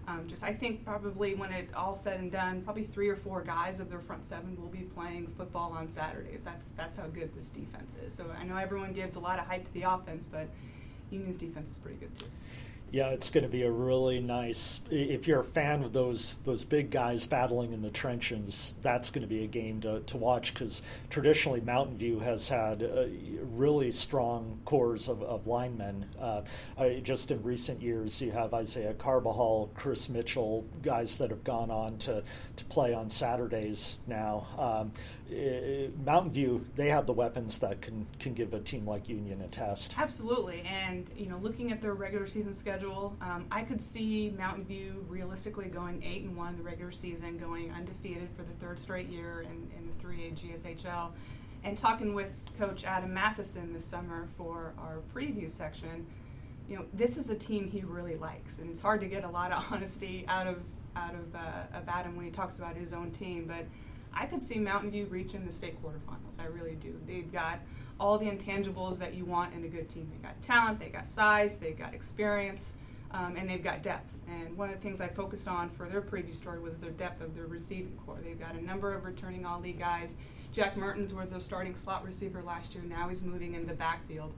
Um, 0.07 0.27
just 0.27 0.43
I 0.43 0.53
think 0.53 0.83
probably 0.83 1.35
when 1.35 1.51
it 1.51 1.69
all 1.75 1.95
said 1.95 2.19
and 2.19 2.31
done, 2.31 2.61
probably 2.63 2.83
three 2.83 3.07
or 3.07 3.15
four 3.15 3.41
guys 3.41 3.79
of 3.79 3.89
their 3.89 4.00
front 4.00 4.25
seven 4.25 4.57
will 4.59 4.69
be 4.69 4.79
playing 4.79 5.27
football 5.38 5.71
on 5.73 5.91
Saturdays. 5.91 6.43
That's 6.43 6.69
that's 6.69 6.97
how 6.97 7.07
good 7.07 7.33
this 7.35 7.47
defense 7.47 7.95
is. 8.05 8.13
So 8.13 8.25
I 8.39 8.43
know 8.43 8.57
everyone 8.57 8.93
gives 8.93 9.15
a 9.15 9.19
lot 9.19 9.39
of 9.39 9.45
hype 9.45 9.65
to 9.65 9.73
the 9.73 9.83
offense, 9.83 10.27
but 10.31 10.47
Union's 11.11 11.38
defense 11.38 11.69
is 11.69 11.77
pretty 11.77 11.97
good 11.97 12.17
too. 12.17 12.25
Yeah, 12.91 13.12
it's 13.12 13.29
going 13.29 13.45
to 13.45 13.50
be 13.50 13.63
a 13.63 13.71
really 13.71 14.19
nice. 14.19 14.81
If 14.91 15.25
you're 15.25 15.39
a 15.39 15.45
fan 15.45 15.81
of 15.81 15.93
those 15.93 16.36
those 16.43 16.65
big 16.65 16.91
guys 16.91 17.25
battling 17.25 17.71
in 17.71 17.81
the 17.81 17.89
trenches, 17.89 18.74
that's 18.81 19.10
going 19.10 19.21
to 19.21 19.33
be 19.33 19.45
a 19.45 19.48
game 19.48 19.79
to, 19.81 20.01
to 20.01 20.17
watch 20.17 20.53
because 20.53 20.81
traditionally 21.10 21.62
Mountain 21.62 21.98
View 21.98 22.19
has 22.19 22.50
had 22.50 22.83
uh, 22.83 23.05
really 23.53 23.93
strong 23.93 24.60
cores 24.65 25.07
of, 25.07 25.24
of 25.24 25.48
linemen. 25.48 26.05
Uh, 26.19 26.41
just 27.01 27.31
in 27.31 27.41
recent 27.43 27.81
years, 27.81 28.19
you 28.19 28.31
have 28.31 28.53
Isaiah 28.53 28.93
Carbajal, 28.93 29.71
Chris 29.74 30.10
Mitchell, 30.10 30.65
guys 30.83 31.15
that 31.15 31.29
have 31.29 31.45
gone 31.45 31.71
on 31.71 31.98
to, 32.00 32.21
to 32.57 32.65
play 32.65 32.93
on 32.93 33.10
Saturdays 33.10 33.95
now. 34.05 34.48
Um, 34.57 34.91
it, 35.29 35.98
Mountain 36.05 36.33
View, 36.33 36.65
they 36.75 36.89
have 36.89 37.05
the 37.05 37.13
weapons 37.13 37.57
that 37.60 37.81
can 37.81 38.05
can 38.19 38.33
give 38.33 38.53
a 38.53 38.60
team 38.60 38.86
like 38.86 39.07
Union 39.07 39.39
a 39.41 39.48
test. 39.48 39.93
Absolutely, 39.98 40.62
and 40.63 41.07
you 41.15 41.27
know, 41.27 41.38
looking 41.38 41.71
at 41.71 41.81
their 41.81 41.93
regular 41.93 42.27
season 42.27 42.53
schedule 42.53 42.80
schedule. 42.81 43.15
Um, 43.21 43.45
I 43.51 43.61
could 43.61 43.81
see 43.81 44.33
Mountain 44.38 44.65
View 44.65 45.05
realistically 45.07 45.65
going 45.65 46.01
eight 46.03 46.23
and 46.23 46.35
one 46.35 46.57
the 46.57 46.63
regular 46.63 46.91
season, 46.91 47.38
going 47.38 47.71
undefeated 47.71 48.29
for 48.35 48.43
the 48.43 48.53
third 48.53 48.79
straight 48.79 49.07
year 49.09 49.41
in, 49.41 49.69
in 49.77 49.88
the 49.88 50.03
3A 50.03 50.35
GSHL. 50.35 51.11
And 51.63 51.77
talking 51.77 52.15
with 52.15 52.29
Coach 52.57 52.83
Adam 52.83 53.13
Matheson 53.13 53.71
this 53.73 53.85
summer 53.85 54.27
for 54.35 54.73
our 54.79 55.00
preview 55.13 55.50
section, 55.50 56.07
you 56.67 56.75
know, 56.75 56.85
this 56.93 57.17
is 57.17 57.29
a 57.29 57.35
team 57.35 57.69
he 57.69 57.81
really 57.81 58.15
likes, 58.15 58.57
and 58.57 58.69
it's 58.69 58.81
hard 58.81 59.01
to 59.01 59.07
get 59.07 59.23
a 59.23 59.29
lot 59.29 59.51
of 59.51 59.63
honesty 59.71 60.25
out 60.27 60.47
of 60.47 60.57
out 60.93 61.13
of, 61.13 61.33
uh, 61.33 61.77
of 61.77 61.88
Adam 61.88 62.17
when 62.17 62.25
he 62.25 62.31
talks 62.31 62.57
about 62.57 62.75
his 62.75 62.93
own 62.93 63.11
team, 63.11 63.45
but. 63.47 63.65
I 64.13 64.25
could 64.25 64.43
see 64.43 64.59
Mountain 64.59 64.91
View 64.91 65.05
reaching 65.05 65.45
the 65.45 65.53
state 65.53 65.81
quarterfinals. 65.81 66.38
I 66.38 66.47
really 66.47 66.75
do. 66.75 67.00
They've 67.07 67.31
got 67.31 67.59
all 68.01 68.17
the 68.17 68.25
intangibles 68.25 68.98
that 69.00 69.13
you 69.13 69.24
want 69.25 69.53
in 69.53 69.63
a 69.63 69.67
good 69.67 69.88
team. 69.88 70.10
They 70.12 70.27
got 70.27 70.41
talent, 70.41 70.79
they 70.79 70.89
got 70.89 71.10
size, 71.10 71.58
they've 71.58 71.77
got 71.77 71.93
experience. 71.93 72.74
um, 73.13 73.36
and 73.36 73.50
they've 73.50 73.63
got 73.63 73.84
depth. 73.84 74.10
And 74.27 74.58
one 74.58 74.70
of 74.70 74.75
the 74.75 74.81
things 74.81 75.01
I 75.01 75.08
focused 75.10 75.48
on 75.48 75.70
for 75.70 75.88
their 75.88 76.01
preview 76.01 76.34
story 76.36 76.60
was 76.60 76.77
their 76.77 76.91
depth 76.91 77.22
of 77.22 77.36
their 77.36 77.46
receiving 77.46 77.98
core. 78.05 78.17
They've 78.24 78.39
got 78.39 78.55
a 78.55 78.63
number 78.63 78.93
of 78.93 79.03
returning 79.03 79.46
all 79.46 79.60
league 79.60 79.79
guys. 79.79 80.15
Jack 80.53 80.77
Mertens 80.77 81.13
was 81.13 81.29
their 81.31 81.39
starting 81.39 81.75
slot 81.75 82.05
receiver 82.05 82.41
last 82.41 82.74
year. 82.74 82.84
Now 82.84 83.10
he's 83.10 83.22
moving 83.24 83.53
in 83.53 83.67
the 83.67 83.74
backfield. 83.74 84.34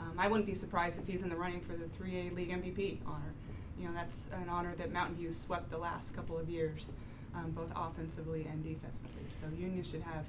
Um, 0.00 0.14
I 0.18 0.28
wouldn't 0.28 0.46
be 0.46 0.54
surprised 0.54 1.00
if 1.00 1.06
he's 1.06 1.22
in 1.22 1.28
the 1.30 1.36
running 1.36 1.60
for 1.60 1.72
the 1.72 1.86
3A 1.86 2.34
League 2.34 2.50
MVP 2.50 2.98
honor. 3.06 3.32
You 3.80 3.88
know, 3.88 3.94
that's 3.94 4.26
an 4.32 4.48
honor 4.48 4.74
that 4.76 4.92
Mountain 4.92 5.16
View 5.16 5.32
swept 5.32 5.70
the 5.70 5.78
last 5.78 6.14
couple 6.14 6.36
of 6.38 6.48
years, 6.50 6.92
um, 7.34 7.50
both 7.52 7.70
offensively 7.74 8.46
and 8.50 8.62
defensively. 8.62 9.22
So 9.26 9.46
Union 9.56 9.84
should 9.84 10.02
have 10.02 10.24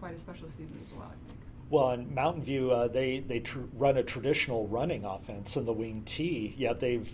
quite 0.00 0.14
a 0.14 0.18
special 0.18 0.48
season 0.48 0.78
as 0.84 0.92
well, 0.92 1.10
I 1.12 1.28
think. 1.28 1.38
Well, 1.70 1.90
in 1.90 2.14
Mountain 2.14 2.44
View, 2.44 2.70
uh, 2.70 2.88
they 2.88 3.20
they 3.20 3.40
tr- 3.40 3.60
run 3.74 3.96
a 3.98 4.02
traditional 4.02 4.66
running 4.68 5.04
offense 5.04 5.56
in 5.56 5.66
the 5.66 5.72
wing 5.72 6.02
T. 6.06 6.54
Yet 6.56 6.80
they've 6.80 7.08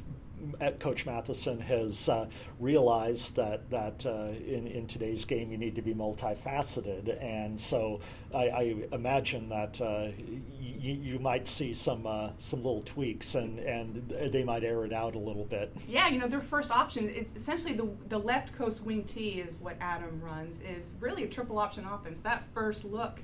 Coach 0.79 1.07
Matheson 1.07 1.61
has 1.61 2.09
uh, 2.09 2.27
realized 2.61 3.37
that 3.37 3.71
that 3.71 4.05
uh, 4.07 4.29
in 4.47 4.67
in 4.67 4.87
today's 4.87 5.25
game 5.25 5.51
you 5.51 5.59
need 5.59 5.75
to 5.75 5.83
be 5.83 5.95
multifaceted, 5.95 7.23
and 7.23 7.59
so 7.61 8.01
I, 8.35 8.49
I 8.49 8.75
imagine 8.93 9.49
that 9.49 9.81
uh, 9.81 10.09
y- 10.19 10.99
you 11.01 11.19
might 11.19 11.49
see 11.49 11.73
some 11.75 12.07
uh, 12.07 12.31
some 12.39 12.63
little 12.63 12.83
tweaks, 12.83 13.35
and 13.35 13.59
and 13.59 14.13
they 14.33 14.45
might 14.45 14.65
air 14.65 14.85
it 14.85 14.93
out 14.93 15.15
a 15.15 15.19
little 15.19 15.45
bit. 15.45 15.75
Yeah, 15.89 16.09
you 16.09 16.19
know 16.19 16.29
their 16.29 16.41
first 16.41 16.71
option 16.71 17.09
it's 17.09 17.35
essentially 17.35 17.75
the 17.75 17.89
the 18.09 18.19
left 18.19 18.55
coast 18.55 18.83
wing 18.83 19.05
T 19.05 19.41
is 19.41 19.55
what 19.57 19.77
Adam 19.81 20.21
runs 20.21 20.61
is 20.61 20.95
really 21.01 21.25
a 21.25 21.29
triple 21.29 21.59
option 21.59 21.85
offense. 21.87 22.21
That 22.21 22.45
first 22.53 22.85
look 22.85 23.21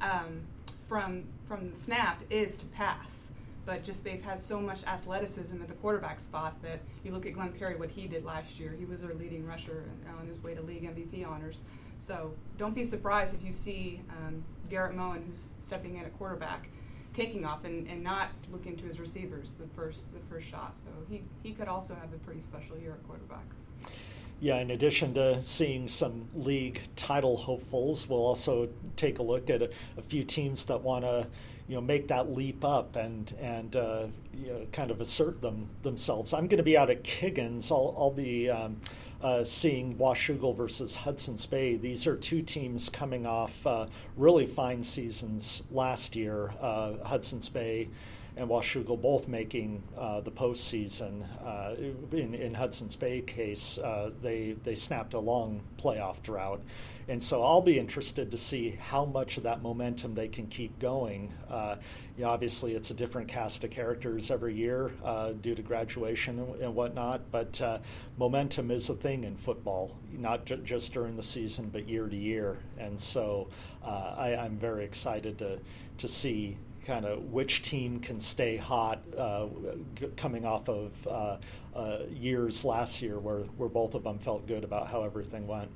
um, 0.00 0.40
from 0.88 1.24
from 1.46 1.70
the 1.70 1.76
snap 1.76 2.22
is 2.30 2.56
to 2.56 2.64
pass 2.66 3.32
but 3.66 3.82
just 3.82 4.04
they've 4.04 4.22
had 4.22 4.42
so 4.42 4.60
much 4.60 4.84
athleticism 4.84 5.60
at 5.60 5.68
the 5.68 5.74
quarterback 5.74 6.20
spot 6.20 6.60
that 6.62 6.80
you 7.02 7.12
look 7.12 7.26
at 7.26 7.32
Glenn 7.32 7.52
Perry, 7.52 7.76
what 7.76 7.90
he 7.90 8.06
did 8.06 8.24
last 8.24 8.58
year. 8.58 8.74
He 8.78 8.84
was 8.84 9.00
their 9.00 9.14
leading 9.14 9.46
rusher 9.46 9.84
on 10.18 10.26
his 10.26 10.42
way 10.42 10.54
to 10.54 10.62
league 10.62 10.82
MVP 10.82 11.26
honors. 11.26 11.62
So 11.98 12.34
don't 12.58 12.74
be 12.74 12.84
surprised 12.84 13.34
if 13.34 13.42
you 13.42 13.52
see 13.52 14.02
um, 14.10 14.44
Garrett 14.68 14.94
Moen, 14.94 15.24
who's 15.28 15.48
stepping 15.62 15.96
in 15.96 16.04
at 16.04 16.16
quarterback, 16.18 16.68
taking 17.14 17.46
off 17.46 17.64
and, 17.64 17.88
and 17.88 18.02
not 18.02 18.28
looking 18.52 18.76
to 18.76 18.84
his 18.84 18.98
receivers 18.98 19.52
the 19.52 19.66
first 19.68 20.12
the 20.12 20.20
first 20.28 20.46
shot. 20.48 20.76
So 20.76 20.90
he, 21.08 21.22
he 21.42 21.52
could 21.52 21.68
also 21.68 21.94
have 21.94 22.12
a 22.12 22.18
pretty 22.18 22.42
special 22.42 22.76
year 22.76 22.92
at 22.92 23.06
quarterback. 23.06 23.46
Yeah, 24.40 24.58
in 24.58 24.70
addition 24.70 25.14
to 25.14 25.42
seeing 25.42 25.88
some 25.88 26.28
league 26.34 26.82
title 26.96 27.36
hopefuls, 27.36 28.08
we'll 28.08 28.26
also 28.26 28.68
take 28.96 29.18
a 29.18 29.22
look 29.22 29.48
at 29.48 29.62
a, 29.62 29.70
a 29.96 30.02
few 30.02 30.24
teams 30.24 30.66
that 30.66 30.82
want 30.82 31.04
to 31.04 31.26
you 31.68 31.74
know 31.74 31.80
make 31.80 32.08
that 32.08 32.30
leap 32.30 32.64
up 32.64 32.96
and 32.96 33.34
and 33.40 33.74
uh, 33.74 34.06
you 34.34 34.48
know, 34.48 34.66
kind 34.72 34.90
of 34.90 35.00
assert 35.00 35.40
them 35.40 35.68
themselves. 35.82 36.34
I'm 36.34 36.46
going 36.46 36.58
to 36.58 36.64
be 36.64 36.76
out 36.76 36.90
at 36.90 37.04
Kiggins. 37.04 37.70
I'll, 37.70 37.94
I'll 37.98 38.10
be 38.10 38.50
um, 38.50 38.80
uh, 39.22 39.44
seeing 39.44 39.96
Washougal 39.96 40.54
versus 40.54 40.94
Hudson's 40.96 41.46
Bay. 41.46 41.76
These 41.76 42.06
are 42.06 42.16
two 42.16 42.42
teams 42.42 42.88
coming 42.90 43.24
off 43.26 43.66
uh, 43.66 43.86
really 44.16 44.46
fine 44.46 44.84
seasons 44.84 45.62
last 45.70 46.14
year. 46.14 46.52
Uh, 46.60 47.02
Hudson's 47.04 47.48
Bay 47.48 47.88
and 48.36 48.48
Washougal 48.48 49.00
both 49.00 49.28
making 49.28 49.82
uh, 49.96 50.20
the 50.20 50.30
postseason. 50.30 51.24
Uh, 51.44 51.74
in, 52.16 52.34
in 52.34 52.54
Hudson's 52.54 52.96
Bay 52.96 53.20
case, 53.20 53.78
uh, 53.78 54.10
they 54.22 54.56
they 54.64 54.74
snapped 54.74 55.14
a 55.14 55.18
long 55.18 55.60
playoff 55.80 56.20
drought, 56.22 56.60
and 57.08 57.22
so 57.22 57.44
I'll 57.44 57.60
be 57.60 57.78
interested 57.78 58.32
to 58.32 58.36
see 58.36 58.70
how 58.70 59.04
much 59.04 59.36
of 59.36 59.44
that 59.44 59.62
momentum 59.62 60.14
they 60.14 60.26
can 60.26 60.48
keep 60.48 60.76
going. 60.80 61.32
Uh, 61.48 61.76
you 62.16 62.24
know, 62.24 62.30
obviously, 62.30 62.74
it's 62.74 62.90
a 62.90 62.94
different 62.94 63.28
cast 63.28 63.62
of 63.62 63.70
characters 63.70 64.30
every 64.30 64.54
year 64.54 64.90
uh, 65.04 65.32
due 65.32 65.54
to 65.54 65.62
graduation 65.62 66.40
and, 66.40 66.60
and 66.60 66.74
whatnot, 66.74 67.20
but 67.30 67.60
uh, 67.60 67.78
momentum 68.18 68.70
is 68.72 68.88
a 68.88 68.94
thing 68.94 69.22
in 69.22 69.36
football, 69.36 69.96
not 70.12 70.44
ju- 70.44 70.56
just 70.64 70.92
during 70.92 71.16
the 71.16 71.22
season, 71.22 71.70
but 71.72 71.88
year 71.88 72.08
to 72.08 72.16
year, 72.16 72.58
and 72.78 73.00
so 73.00 73.48
I, 73.84 74.34
I'm 74.34 74.56
very 74.56 74.84
excited 74.84 75.38
to 75.38 75.60
to 75.96 76.08
see 76.08 76.56
kind 76.84 77.04
of 77.04 77.32
which 77.32 77.62
team 77.62 78.00
can 78.00 78.20
stay 78.20 78.56
hot 78.56 79.00
uh, 79.18 79.46
g- 79.94 80.08
coming 80.16 80.44
off 80.44 80.68
of 80.68 80.92
uh, 81.06 81.36
uh, 81.74 81.98
years 82.10 82.64
last 82.64 83.02
year 83.02 83.18
where, 83.18 83.40
where 83.56 83.68
both 83.68 83.94
of 83.94 84.04
them 84.04 84.18
felt 84.18 84.46
good 84.46 84.64
about 84.64 84.88
how 84.88 85.02
everything 85.02 85.46
went. 85.46 85.70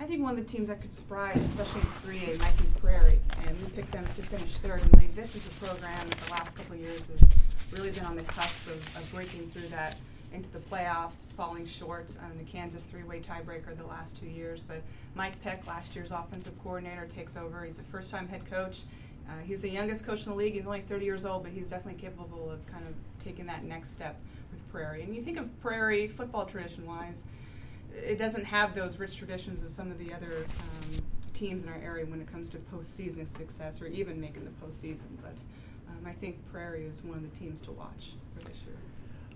I 0.00 0.04
think 0.04 0.22
one 0.22 0.38
of 0.38 0.46
the 0.46 0.52
teams 0.52 0.68
that 0.68 0.80
could 0.80 0.92
surprise, 0.92 1.36
especially 1.36 1.82
in 1.82 1.86
3A, 1.86 2.38
might 2.40 2.56
be 2.56 2.64
Prairie, 2.80 3.20
and 3.46 3.60
we 3.60 3.66
picked 3.70 3.92
them 3.92 4.06
to 4.16 4.22
finish 4.22 4.58
third 4.58 4.80
the 4.80 4.96
league. 4.98 5.14
This 5.14 5.36
is 5.36 5.46
a 5.46 5.64
program 5.64 6.08
that 6.08 6.20
the 6.20 6.30
last 6.30 6.56
couple 6.56 6.74
of 6.74 6.80
years 6.80 7.02
has 7.18 7.28
really 7.72 7.90
been 7.90 8.04
on 8.04 8.16
the 8.16 8.22
cusp 8.22 8.66
of, 8.68 8.96
of 8.96 9.10
breaking 9.12 9.50
through 9.50 9.68
that 9.68 9.96
into 10.32 10.50
the 10.50 10.58
playoffs, 10.58 11.30
falling 11.36 11.64
short 11.64 12.16
on 12.24 12.36
the 12.36 12.44
Kansas 12.44 12.82
three-way 12.82 13.20
tiebreaker 13.20 13.76
the 13.76 13.86
last 13.86 14.18
two 14.18 14.26
years. 14.26 14.62
But 14.66 14.82
Mike 15.14 15.40
Peck, 15.42 15.64
last 15.66 15.94
year's 15.94 16.10
offensive 16.10 16.54
coordinator, 16.62 17.06
takes 17.06 17.36
over. 17.36 17.64
He's 17.64 17.78
a 17.78 17.84
first-time 17.84 18.26
head 18.26 18.48
coach. 18.50 18.80
Uh, 19.28 19.32
he's 19.44 19.60
the 19.60 19.68
youngest 19.68 20.04
coach 20.04 20.26
in 20.26 20.32
the 20.32 20.36
league. 20.36 20.54
He's 20.54 20.66
only 20.66 20.82
30 20.82 21.04
years 21.04 21.24
old, 21.24 21.44
but 21.44 21.52
he's 21.52 21.70
definitely 21.70 22.00
capable 22.00 22.50
of 22.50 22.64
kind 22.66 22.86
of 22.86 22.94
taking 23.24 23.46
that 23.46 23.64
next 23.64 23.92
step 23.92 24.20
with 24.50 24.66
Prairie. 24.70 25.02
And 25.02 25.14
you 25.14 25.22
think 25.22 25.38
of 25.38 25.60
Prairie 25.60 26.06
football 26.08 26.44
tradition-wise, 26.44 27.24
it 27.94 28.18
doesn't 28.18 28.44
have 28.44 28.74
those 28.74 28.98
rich 28.98 29.16
traditions 29.16 29.62
as 29.62 29.72
some 29.72 29.90
of 29.90 29.98
the 29.98 30.12
other 30.12 30.46
um, 30.60 31.02
teams 31.32 31.62
in 31.62 31.68
our 31.68 31.80
area 31.82 32.04
when 32.06 32.20
it 32.20 32.30
comes 32.30 32.50
to 32.50 32.58
postseason 32.58 33.26
success 33.26 33.80
or 33.80 33.86
even 33.86 34.20
making 34.20 34.44
the 34.44 34.66
postseason. 34.66 35.08
But 35.22 35.38
um, 35.88 36.06
I 36.06 36.12
think 36.12 36.36
Prairie 36.50 36.84
is 36.84 37.02
one 37.02 37.18
of 37.18 37.30
the 37.30 37.38
teams 37.38 37.60
to 37.62 37.72
watch 37.72 38.12
for 38.34 38.48
this 38.48 38.58
year. 38.66 38.76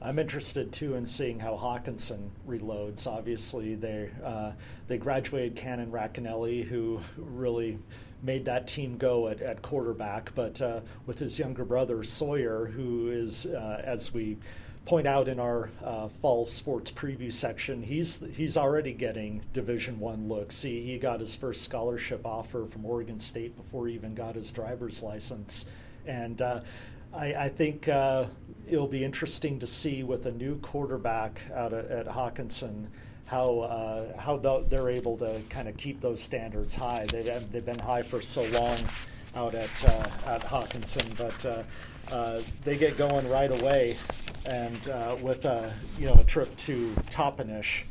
I'm 0.00 0.18
interested 0.18 0.70
too 0.72 0.94
in 0.94 1.06
seeing 1.06 1.40
how 1.40 1.56
Hockinson 1.56 2.30
reloads. 2.48 3.06
Obviously, 3.06 3.74
they 3.74 4.10
uh, 4.24 4.52
they 4.86 4.96
graduated 4.96 5.56
Cannon 5.56 5.90
Racanelli, 5.90 6.64
who 6.64 7.00
really 7.16 7.78
made 8.22 8.44
that 8.46 8.66
team 8.66 8.96
go 8.96 9.28
at, 9.28 9.40
at 9.40 9.62
quarterback, 9.62 10.34
but 10.34 10.60
uh, 10.60 10.80
with 11.06 11.18
his 11.18 11.38
younger 11.38 11.64
brother 11.64 12.02
Sawyer, 12.02 12.66
who 12.66 13.10
is, 13.10 13.46
uh, 13.46 13.82
as 13.84 14.12
we 14.12 14.38
point 14.84 15.06
out 15.06 15.28
in 15.28 15.38
our 15.38 15.70
uh, 15.84 16.08
fall 16.22 16.46
sports 16.46 16.90
preview 16.90 17.32
section, 17.32 17.82
he's 17.82 18.22
he's 18.34 18.56
already 18.56 18.92
getting 18.92 19.42
Division 19.52 20.00
One 20.00 20.28
looks. 20.28 20.62
He 20.62 20.82
he 20.82 20.98
got 20.98 21.20
his 21.20 21.34
first 21.34 21.62
scholarship 21.62 22.22
offer 22.24 22.66
from 22.66 22.84
Oregon 22.84 23.20
State 23.20 23.56
before 23.56 23.86
he 23.86 23.94
even 23.94 24.14
got 24.14 24.34
his 24.34 24.52
driver's 24.52 25.02
license, 25.02 25.66
and. 26.06 26.40
Uh, 26.40 26.60
I, 27.10 27.34
I, 27.34 27.48
think 27.48 27.88
uh, 27.88 28.26
it'll 28.68 28.86
be 28.86 29.02
interesting 29.02 29.58
to 29.60 29.66
see 29.66 30.02
with 30.02 30.26
a 30.26 30.30
new 30.30 30.58
quarterback 30.58 31.40
out 31.54 31.72
at, 31.72 31.90
at 31.90 32.06
Hockinson 32.06 32.88
how 33.28 33.60
uh, 33.60 34.18
how 34.18 34.38
they're 34.68 34.88
able 34.88 35.18
to 35.18 35.40
kind 35.50 35.68
of 35.68 35.76
keep 35.76 36.00
those 36.00 36.20
standards 36.20 36.74
high. 36.74 37.06
They've 37.10 37.52
they've 37.52 37.64
been 37.64 37.78
high 37.78 38.02
for 38.02 38.22
so 38.22 38.44
long 38.44 38.78
out 39.36 39.54
at 39.54 39.84
uh, 39.84 40.08
at 40.26 40.42
Hockinson, 40.42 41.16
but 41.16 41.44
uh, 41.44 41.62
uh 42.10 42.42
they 42.64 42.78
get 42.78 42.96
going 42.96 43.28
right 43.28 43.52
away, 43.52 43.98
and 44.46 44.88
uh, 44.88 45.16
with 45.20 45.44
a 45.44 45.72
you 45.98 46.06
know 46.06 46.14
a 46.14 46.24
trip 46.24 46.56
to 46.56 46.94
Toppenish 47.10 47.82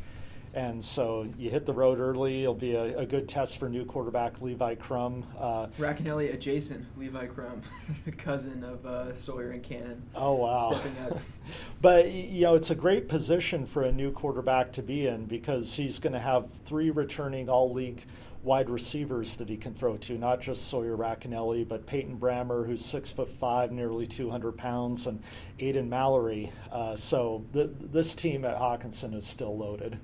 and 0.58 0.84
so 0.84 1.28
you 1.38 1.52
hit 1.52 1.68
the 1.68 1.74
road 1.74 2.00
early. 2.00 2.42
It'll 2.42 2.56
be 2.56 2.74
a, 2.74 2.98
a 2.98 3.06
good 3.06 3.28
test 3.30 3.60
for 3.60 3.70
new 3.70 3.86
quarterback 3.86 4.42
Levi 4.42 4.74
Crum. 4.74 5.24
Uh, 5.38 5.68
Racanelli 5.78 6.34
adjacent, 6.34 6.84
Levi 6.98 7.28
Crum, 7.28 7.62
cousin 8.18 8.64
of 8.64 8.84
uh, 8.84 9.16
Sawyer 9.16 9.52
and 9.52 9.62
Cannon. 9.62 10.02
Oh 10.16 10.34
wow! 10.34 10.72
Stepping 10.72 10.98
up. 11.04 11.20
but 11.82 12.12
you 12.12 12.42
know 12.42 12.56
it's 12.56 12.72
a 12.72 12.76
great 12.76 13.08
position 13.08 13.68
for 13.68 13.84
a 13.84 13.92
new 13.92 14.12
quarterback 14.12 14.72
to 14.74 14.82
be 14.82 15.06
in 15.06 15.26
because 15.26 15.76
he's 15.76 16.00
going 16.00 16.14
to 16.14 16.20
have 16.20 16.48
three 16.66 16.90
returning 16.90 17.50
All 17.50 17.72
League 17.72 18.04
wide 18.42 18.68
receivers 18.72 19.36
that 19.38 19.50
he 19.50 19.58
can 19.58 19.76
throw 19.76 19.96
to, 19.98 20.18
not 20.18 20.42
just 20.42 20.70
Sawyer 20.70 20.98
Racanelli, 20.98 21.68
but 21.68 21.86
Peyton 21.86 22.18
Brammer, 22.18 22.66
who's 22.66 22.84
six 22.84 23.12
foot 23.12 23.30
five, 23.30 23.72
nearly 23.72 24.08
200 24.08 24.58
pounds, 24.58 25.06
and 25.06 25.22
Aiden 25.60 25.88
Mallory. 25.88 26.52
Uh, 26.72 26.96
so 26.96 27.46
th- 27.54 27.70
this 27.80 28.16
team 28.16 28.44
at 28.44 28.58
Hockinson 28.58 29.14
is 29.14 29.28
still 29.28 29.56
loaded. 29.56 30.00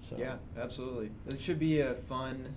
So. 0.00 0.16
Yeah, 0.18 0.36
absolutely. 0.58 1.10
It 1.28 1.40
should 1.40 1.58
be 1.58 1.80
a 1.80 1.94
fun 1.94 2.54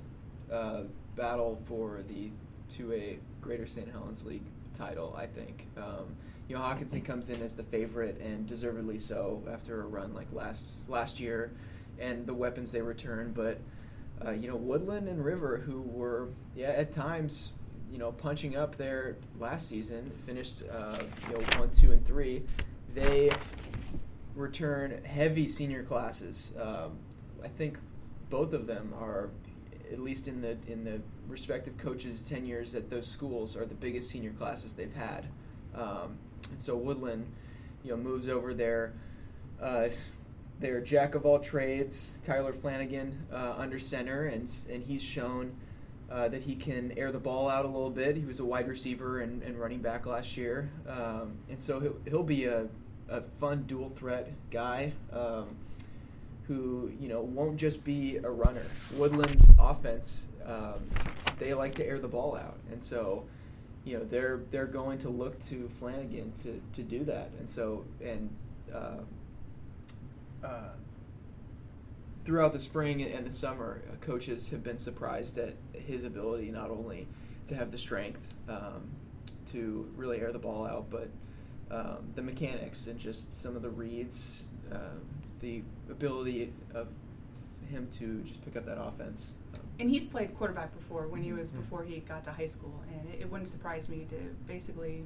uh, 0.51 0.83
battle 1.15 1.62
for 1.65 2.01
the 2.07 2.31
2A 2.75 3.17
Greater 3.41 3.67
St. 3.67 3.89
Helens 3.91 4.25
League 4.25 4.45
title, 4.77 5.15
I 5.17 5.27
think. 5.27 5.67
Um, 5.77 6.15
you 6.47 6.55
know, 6.55 6.62
Hockinson 6.62 7.01
comes 7.05 7.29
in 7.29 7.41
as 7.41 7.55
the 7.55 7.63
favorite 7.63 8.19
and 8.19 8.47
deservedly 8.47 8.97
so 8.97 9.41
after 9.51 9.81
a 9.81 9.85
run 9.85 10.13
like 10.13 10.27
last 10.31 10.79
last 10.88 11.19
year 11.19 11.51
and 12.00 12.25
the 12.25 12.33
weapons 12.33 12.71
they 12.71 12.81
return. 12.81 13.31
But, 13.35 13.59
uh, 14.25 14.31
you 14.31 14.47
know, 14.47 14.55
Woodland 14.55 15.07
and 15.07 15.23
River, 15.23 15.57
who 15.57 15.81
were, 15.81 16.29
yeah, 16.55 16.69
at 16.69 16.91
times, 16.91 17.51
you 17.91 17.97
know, 17.97 18.12
punching 18.12 18.55
up 18.55 18.77
there 18.77 19.17
last 19.39 19.67
season, 19.67 20.12
finished, 20.25 20.63
uh, 20.71 21.00
you 21.27 21.33
know, 21.33 21.59
one, 21.59 21.69
two, 21.69 21.91
and 21.91 22.05
three. 22.05 22.43
They 22.95 23.31
return 24.35 25.03
heavy 25.03 25.47
senior 25.47 25.83
classes. 25.83 26.53
Um, 26.59 26.97
I 27.43 27.47
think 27.47 27.77
both 28.29 28.53
of 28.53 28.67
them 28.67 28.93
are, 29.00 29.29
at 29.91 30.00
least 30.00 30.27
in 30.27 30.41
the 30.41 30.57
in 30.67 30.83
the 30.83 31.01
respective 31.27 31.77
coaches' 31.77 32.21
tenures 32.21 32.75
at 32.75 32.89
those 32.89 33.07
schools, 33.07 33.55
are 33.55 33.65
the 33.65 33.75
biggest 33.75 34.09
senior 34.09 34.31
classes 34.31 34.73
they've 34.73 34.93
had. 34.93 35.25
Um, 35.75 36.17
and 36.51 36.62
so 36.62 36.75
Woodland, 36.75 37.25
you 37.83 37.91
know, 37.91 37.97
moves 37.97 38.29
over 38.29 38.53
there 38.53 38.93
uh, 39.62 39.89
they're 40.59 40.81
jack 40.81 41.15
of 41.15 41.25
all 41.25 41.39
trades. 41.39 42.17
Tyler 42.23 42.53
Flanagan 42.53 43.17
uh, 43.31 43.55
under 43.57 43.79
center, 43.79 44.27
and 44.27 44.51
and 44.69 44.83
he's 44.83 45.01
shown 45.01 45.55
uh, 46.12 46.27
that 46.29 46.41
he 46.41 46.55
can 46.55 46.93
air 46.97 47.12
the 47.12 47.19
ball 47.19 47.50
out 47.50 47.65
a 47.65 47.67
little 47.67 47.89
bit. 47.89 48.15
He 48.15 48.25
was 48.25 48.39
a 48.39 48.45
wide 48.45 48.67
receiver 48.67 49.21
and, 49.21 49.41
and 49.43 49.57
running 49.57 49.79
back 49.79 50.05
last 50.05 50.38
year, 50.38 50.69
um, 50.88 51.33
and 51.50 51.59
so 51.59 51.79
he'll, 51.79 51.95
he'll 52.05 52.23
be 52.23 52.45
a, 52.45 52.67
a 53.09 53.21
fun 53.39 53.63
dual 53.63 53.89
threat 53.89 54.31
guy. 54.51 54.93
Um, 55.12 55.55
who 56.47 56.91
you 57.00 57.07
know 57.07 57.21
won't 57.21 57.57
just 57.57 57.83
be 57.83 58.17
a 58.17 58.29
runner. 58.29 58.65
Woodland's 58.95 59.51
offense, 59.57 60.27
um, 60.45 60.89
they 61.39 61.53
like 61.53 61.75
to 61.75 61.85
air 61.85 62.00
the 62.00 62.07
ball 62.07 62.35
out, 62.35 62.57
and 62.71 62.81
so 62.81 63.25
you 63.85 63.97
know 63.97 64.03
they're 64.03 64.41
they're 64.51 64.65
going 64.65 65.00
to 65.00 65.09
look 65.09 65.39
to 65.47 65.69
Flanagan 65.79 66.31
to, 66.43 66.62
to 66.73 66.83
do 66.83 67.03
that, 67.05 67.31
and 67.39 67.50
so 67.50 67.85
and 68.03 68.29
uh, 68.73 68.97
uh, 70.43 70.69
throughout 72.25 72.53
the 72.53 72.59
spring 72.59 73.01
and 73.01 73.25
the 73.25 73.31
summer, 73.31 73.81
uh, 73.91 73.95
coaches 73.97 74.50
have 74.50 74.63
been 74.63 74.77
surprised 74.77 75.38
at 75.38 75.55
his 75.73 76.03
ability 76.03 76.51
not 76.51 76.69
only 76.69 77.07
to 77.47 77.55
have 77.55 77.71
the 77.71 77.77
strength 77.77 78.33
um, 78.47 78.89
to 79.51 79.89
really 79.95 80.19
air 80.19 80.31
the 80.31 80.39
ball 80.39 80.65
out, 80.65 80.89
but 80.89 81.09
um, 81.71 82.12
the 82.15 82.21
mechanics 82.21 82.88
and 82.88 83.00
just 83.00 83.35
some 83.35 83.55
of 83.55 83.62
the 83.62 83.69
reads, 83.69 84.43
uh, 84.71 84.77
the 85.43 85.62
ability 85.91 86.51
of 86.73 86.88
him 87.69 87.88
to 87.91 88.21
just 88.21 88.43
pick 88.45 88.55
up 88.55 88.65
that 88.65 88.81
offense. 88.81 89.33
And 89.79 89.89
he's 89.89 90.05
played 90.05 90.35
quarterback 90.38 90.73
before 90.75 91.07
when 91.07 91.21
he 91.21 91.33
was 91.33 91.51
Mhm. 91.51 91.57
before 91.57 91.83
he 91.83 92.00
got 92.00 92.23
to 92.23 92.31
high 92.31 92.45
school, 92.47 92.81
and 92.91 93.13
it, 93.13 93.21
it 93.21 93.31
wouldn't 93.31 93.50
surprise 93.50 93.89
me 93.89 94.07
to 94.09 94.15
basically 94.47 95.03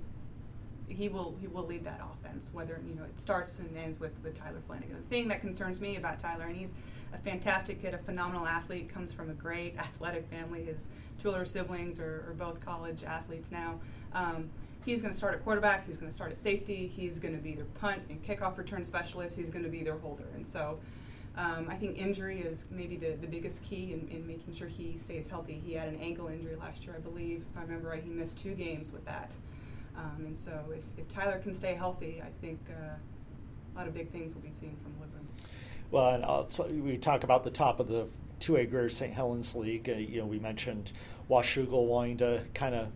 he 0.87 1.09
will 1.09 1.35
he 1.41 1.47
will 1.47 1.65
lead 1.65 1.83
that 1.83 1.99
offense. 2.13 2.49
Whether 2.53 2.79
you 2.87 2.95
know 2.95 3.03
it 3.03 3.19
starts 3.19 3.59
and 3.59 3.75
ends 3.75 3.99
with 3.99 4.13
with 4.23 4.37
Tyler 4.37 4.61
Flanagan. 4.67 4.95
The 4.97 5.15
thing 5.15 5.27
that 5.29 5.41
concerns 5.41 5.81
me 5.81 5.95
about 5.97 6.19
Tyler, 6.19 6.45
and 6.45 6.55
he's 6.55 6.73
a 7.13 7.17
fantastic 7.17 7.81
kid, 7.81 7.93
a 7.93 7.97
phenomenal 7.97 8.45
athlete, 8.45 8.89
comes 8.89 9.11
from 9.11 9.29
a 9.29 9.33
great 9.33 9.75
athletic 9.79 10.27
family. 10.29 10.63
His 10.65 10.87
two 11.19 11.29
older 11.29 11.45
siblings 11.45 11.99
are, 11.99 12.25
are 12.29 12.35
both 12.37 12.63
college 12.63 13.03
athletes 13.03 13.49
now. 13.51 13.79
Um, 14.13 14.49
he's 14.87 15.01
going 15.01 15.11
to 15.11 15.17
start 15.17 15.35
at 15.35 15.43
quarterback. 15.43 15.85
He's 15.85 15.97
going 15.97 16.09
to 16.09 16.15
start 16.15 16.31
at 16.31 16.37
safety. 16.37 16.91
He's 16.95 17.19
going 17.19 17.35
to 17.35 17.41
be 17.41 17.53
their 17.53 17.65
punt 17.65 18.01
and 18.09 18.23
kickoff 18.23 18.57
return 18.57 18.85
specialist. 18.85 19.35
He's 19.35 19.49
going 19.49 19.63
to 19.63 19.69
be 19.69 19.83
their 19.83 19.97
holder, 19.97 20.27
and 20.33 20.47
so. 20.47 20.79
Um, 21.35 21.67
I 21.69 21.75
think 21.75 21.99
injury 21.99 22.41
is 22.41 22.65
maybe 22.71 22.97
the, 22.97 23.11
the 23.11 23.27
biggest 23.27 23.63
key 23.63 23.93
in, 23.93 24.07
in 24.09 24.25
making 24.25 24.55
sure 24.55 24.67
he 24.67 24.97
stays 24.97 25.27
healthy. 25.27 25.61
He 25.63 25.73
had 25.73 25.87
an 25.87 25.99
ankle 26.01 26.29
injury 26.29 26.55
last 26.55 26.83
year, 26.83 26.95
I 26.97 26.99
believe. 26.99 27.45
If 27.51 27.57
I 27.59 27.61
remember 27.61 27.89
right, 27.89 28.01
he 28.01 28.09
missed 28.09 28.39
two 28.39 28.55
games 28.55 28.91
with 28.91 29.05
that. 29.05 29.35
Um, 29.95 30.25
and 30.25 30.35
so 30.35 30.59
if, 30.71 30.83
if 30.97 31.07
Tyler 31.13 31.37
can 31.37 31.53
stay 31.53 31.75
healthy, 31.75 32.23
I 32.25 32.29
think 32.41 32.59
uh, 32.71 32.95
a 32.95 33.77
lot 33.77 33.87
of 33.87 33.93
big 33.93 34.11
things 34.11 34.33
will 34.33 34.41
be 34.41 34.51
seen 34.51 34.77
from 34.81 34.99
Woodland. 34.99 35.27
Well, 35.91 36.15
and 36.15 36.25
also 36.25 36.67
we 36.69 36.97
talk 36.97 37.23
about 37.23 37.43
the 37.43 37.51
top 37.51 37.79
of 37.79 37.87
the 37.87 38.07
2A 38.39 38.71
Greater 38.71 38.89
St. 38.89 39.13
Helens 39.13 39.53
League. 39.53 39.87
Uh, 39.87 39.93
you 39.93 40.21
know, 40.21 40.25
we 40.25 40.39
mentioned 40.39 40.91
Washougal 41.29 41.85
wanting 41.85 42.17
to 42.17 42.45
kind 42.55 42.73
of 42.73 42.87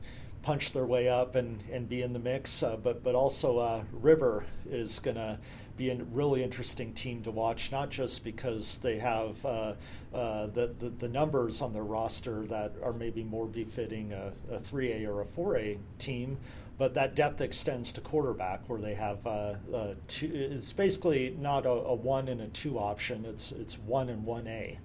punch 0.41 0.71
their 0.71 0.85
way 0.85 1.07
up 1.07 1.35
and, 1.35 1.63
and 1.71 1.87
be 1.87 2.01
in 2.01 2.13
the 2.13 2.19
mix, 2.19 2.63
uh, 2.63 2.75
but 2.75 3.03
but 3.03 3.15
also 3.15 3.59
uh, 3.59 3.83
River 3.91 4.45
is 4.69 4.99
going 4.99 5.17
to 5.17 5.37
be 5.77 5.89
a 5.89 5.95
really 6.11 6.43
interesting 6.43 6.93
team 6.93 7.23
to 7.23 7.31
watch, 7.31 7.71
not 7.71 7.89
just 7.89 8.23
because 8.23 8.77
they 8.79 8.99
have 8.99 9.43
uh, 9.45 9.73
uh, 10.13 10.47
the, 10.47 10.75
the, 10.79 10.89
the 10.99 11.07
numbers 11.07 11.61
on 11.61 11.73
their 11.73 11.83
roster 11.83 12.45
that 12.45 12.73
are 12.83 12.93
maybe 12.93 13.23
more 13.23 13.47
befitting 13.47 14.13
a, 14.13 14.31
a 14.51 14.59
3A 14.59 15.07
or 15.07 15.21
a 15.21 15.25
4A 15.25 15.79
team, 15.97 16.37
but 16.77 16.93
that 16.93 17.15
depth 17.15 17.41
extends 17.41 17.93
to 17.93 18.01
quarterback, 18.01 18.67
where 18.67 18.79
they 18.79 18.95
have 18.95 19.25
uh, 19.25 19.55
uh, 19.73 19.93
two. 20.07 20.31
It's 20.33 20.73
basically 20.73 21.35
not 21.39 21.65
a, 21.65 21.69
a, 21.69 21.93
one 21.95 22.27
and 22.27 22.41
a 22.41 22.47
two 22.47 22.79
option. 22.79 23.25
It's 23.25 23.51
it's 23.51 23.77
one 23.77 24.09
and 24.09 24.25
one 24.25 24.47
A. 24.47 24.79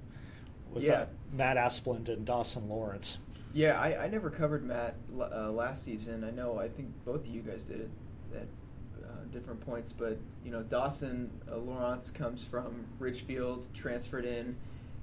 With 0.70 0.84
Yeah. 0.84 1.06
Matt 1.32 1.56
Asplund 1.56 2.08
and 2.08 2.26
Dawson 2.26 2.68
Lawrence. 2.68 3.18
Yeah, 3.56 3.80
I, 3.80 4.04
I 4.04 4.08
never 4.08 4.28
covered 4.28 4.66
Matt 4.66 4.96
uh, 5.18 5.50
last 5.50 5.82
season. 5.82 6.24
I 6.24 6.30
know 6.30 6.58
I 6.58 6.68
think 6.68 6.90
both 7.06 7.20
of 7.20 7.26
you 7.26 7.40
guys 7.40 7.62
did 7.62 7.80
it 7.80 7.90
at 8.34 8.48
uh, 9.02 9.24
different 9.32 9.62
points, 9.62 9.92
but 9.92 10.18
you 10.44 10.50
know 10.50 10.62
Dawson 10.62 11.30
uh, 11.50 11.56
Lawrence 11.56 12.10
comes 12.10 12.44
from 12.44 12.84
Ridgefield, 12.98 13.66
transferred 13.72 14.26
in, 14.26 14.56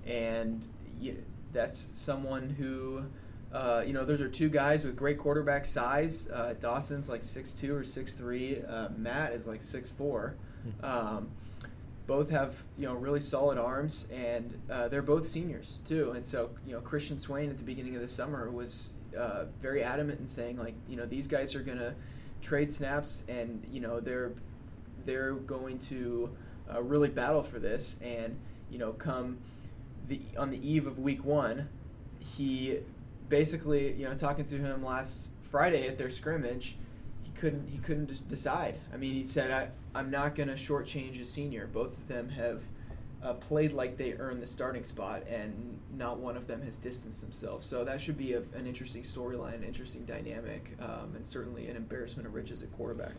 and 0.06 0.64
y 1.02 1.16
that's 1.52 1.80
someone 1.80 2.52
who. 2.52 3.06
Uh, 3.52 3.84
you 3.86 3.94
know, 3.94 4.04
those 4.04 4.20
are 4.20 4.30
two 4.30 4.50
guys 4.50 4.84
with 4.84 4.96
great 4.96 5.20
quarterback 5.20 5.64
size. 5.64 6.28
Uh, 6.34 6.54
Dawson's 6.60 7.08
like 7.08 7.24
six 7.24 7.52
two 7.52 7.76
or 7.76 7.84
6'3. 7.84 8.68
Uh, 8.68 8.90
Matt 8.98 9.34
is 9.34 9.46
like 9.46 9.62
six 9.62 9.92
four. 9.92 10.36
Um, 10.84 11.30
both 12.14 12.30
have 12.30 12.64
you 12.78 12.86
know 12.86 12.94
really 12.94 13.20
solid 13.20 13.58
arms, 13.58 14.06
and 14.14 14.62
uh, 14.70 14.88
they're 14.88 15.02
both 15.02 15.28
seniors 15.28 15.80
too. 15.84 16.12
And 16.12 16.24
so 16.24 16.52
you 16.64 16.74
know 16.74 16.80
Christian 16.80 17.18
Swain 17.18 17.50
at 17.50 17.58
the 17.58 17.64
beginning 17.64 17.96
of 17.96 18.04
the 18.04 18.08
summer 18.08 18.52
was 18.52 18.92
uh, 19.18 19.46
very 19.60 19.84
adamant 19.84 20.20
in 20.20 20.28
saying 20.28 20.58
like 20.58 20.76
you 20.88 20.96
know 20.96 21.08
these 21.08 21.26
guys 21.26 21.56
are 21.56 21.64
gonna 21.64 21.96
trade 22.40 22.72
snaps, 22.72 23.24
and 23.28 23.66
you 23.72 23.80
know 23.80 24.00
they're 24.00 24.34
they're 25.08 25.34
going 25.34 25.80
to 25.80 26.30
uh, 26.72 26.84
really 26.84 27.10
battle 27.10 27.42
for 27.42 27.58
this. 27.58 27.98
And 28.00 28.38
you 28.70 28.78
know 28.78 28.92
come 28.94 29.40
the 30.08 30.22
on 30.38 30.52
the 30.52 30.70
eve 30.70 30.86
of 30.86 31.00
week 31.00 31.26
one, 31.26 31.68
he 32.20 32.78
basically 33.28 33.94
you 33.94 34.08
know 34.08 34.14
talking 34.14 34.46
to 34.46 34.58
him 34.60 34.86
last 34.86 35.32
Friday 35.50 35.88
at 35.88 35.98
their 35.98 36.12
scrimmage 36.12 36.78
he 37.24 37.32
couldn't 37.32 37.70
he 37.70 37.80
couldn't 37.80 38.30
decide. 38.30 38.76
I 38.94 38.98
mean, 38.98 39.16
he 39.16 39.24
said 39.24 39.50
I 39.50 39.70
I'm 39.96 40.10
not 40.10 40.36
going 40.36 40.50
to 40.50 40.56
shortchange 40.56 41.22
a 41.22 41.26
senior. 41.26 41.68
Both 41.68 41.94
of 41.94 42.08
them 42.08 42.30
have 42.30 42.64
uh, 43.24 43.34
played 43.34 43.72
like 43.74 43.98
they 43.98 44.14
earned 44.14 44.42
the 44.42 44.48
starting 44.48 44.84
spot, 44.84 45.24
and 45.30 45.80
not 45.98 46.20
one 46.20 46.36
of 46.36 46.48
them 46.48 46.62
has 46.64 46.78
distanced 46.78 47.22
themselves. 47.22 47.66
So 47.66 47.84
that 47.84 48.02
should 48.02 48.18
be 48.18 48.34
a, 48.34 48.40
an 48.56 48.68
interesting 48.68 49.04
storyline, 49.04 49.66
interesting 49.66 50.04
dynamic, 50.06 50.72
um, 50.80 51.14
and 51.16 51.26
certainly 51.26 51.68
an 51.68 51.76
embarrassment 51.76 52.28
of 52.28 52.34
riches 52.34 52.64
at 52.64 52.72
quarterback. 52.76 53.14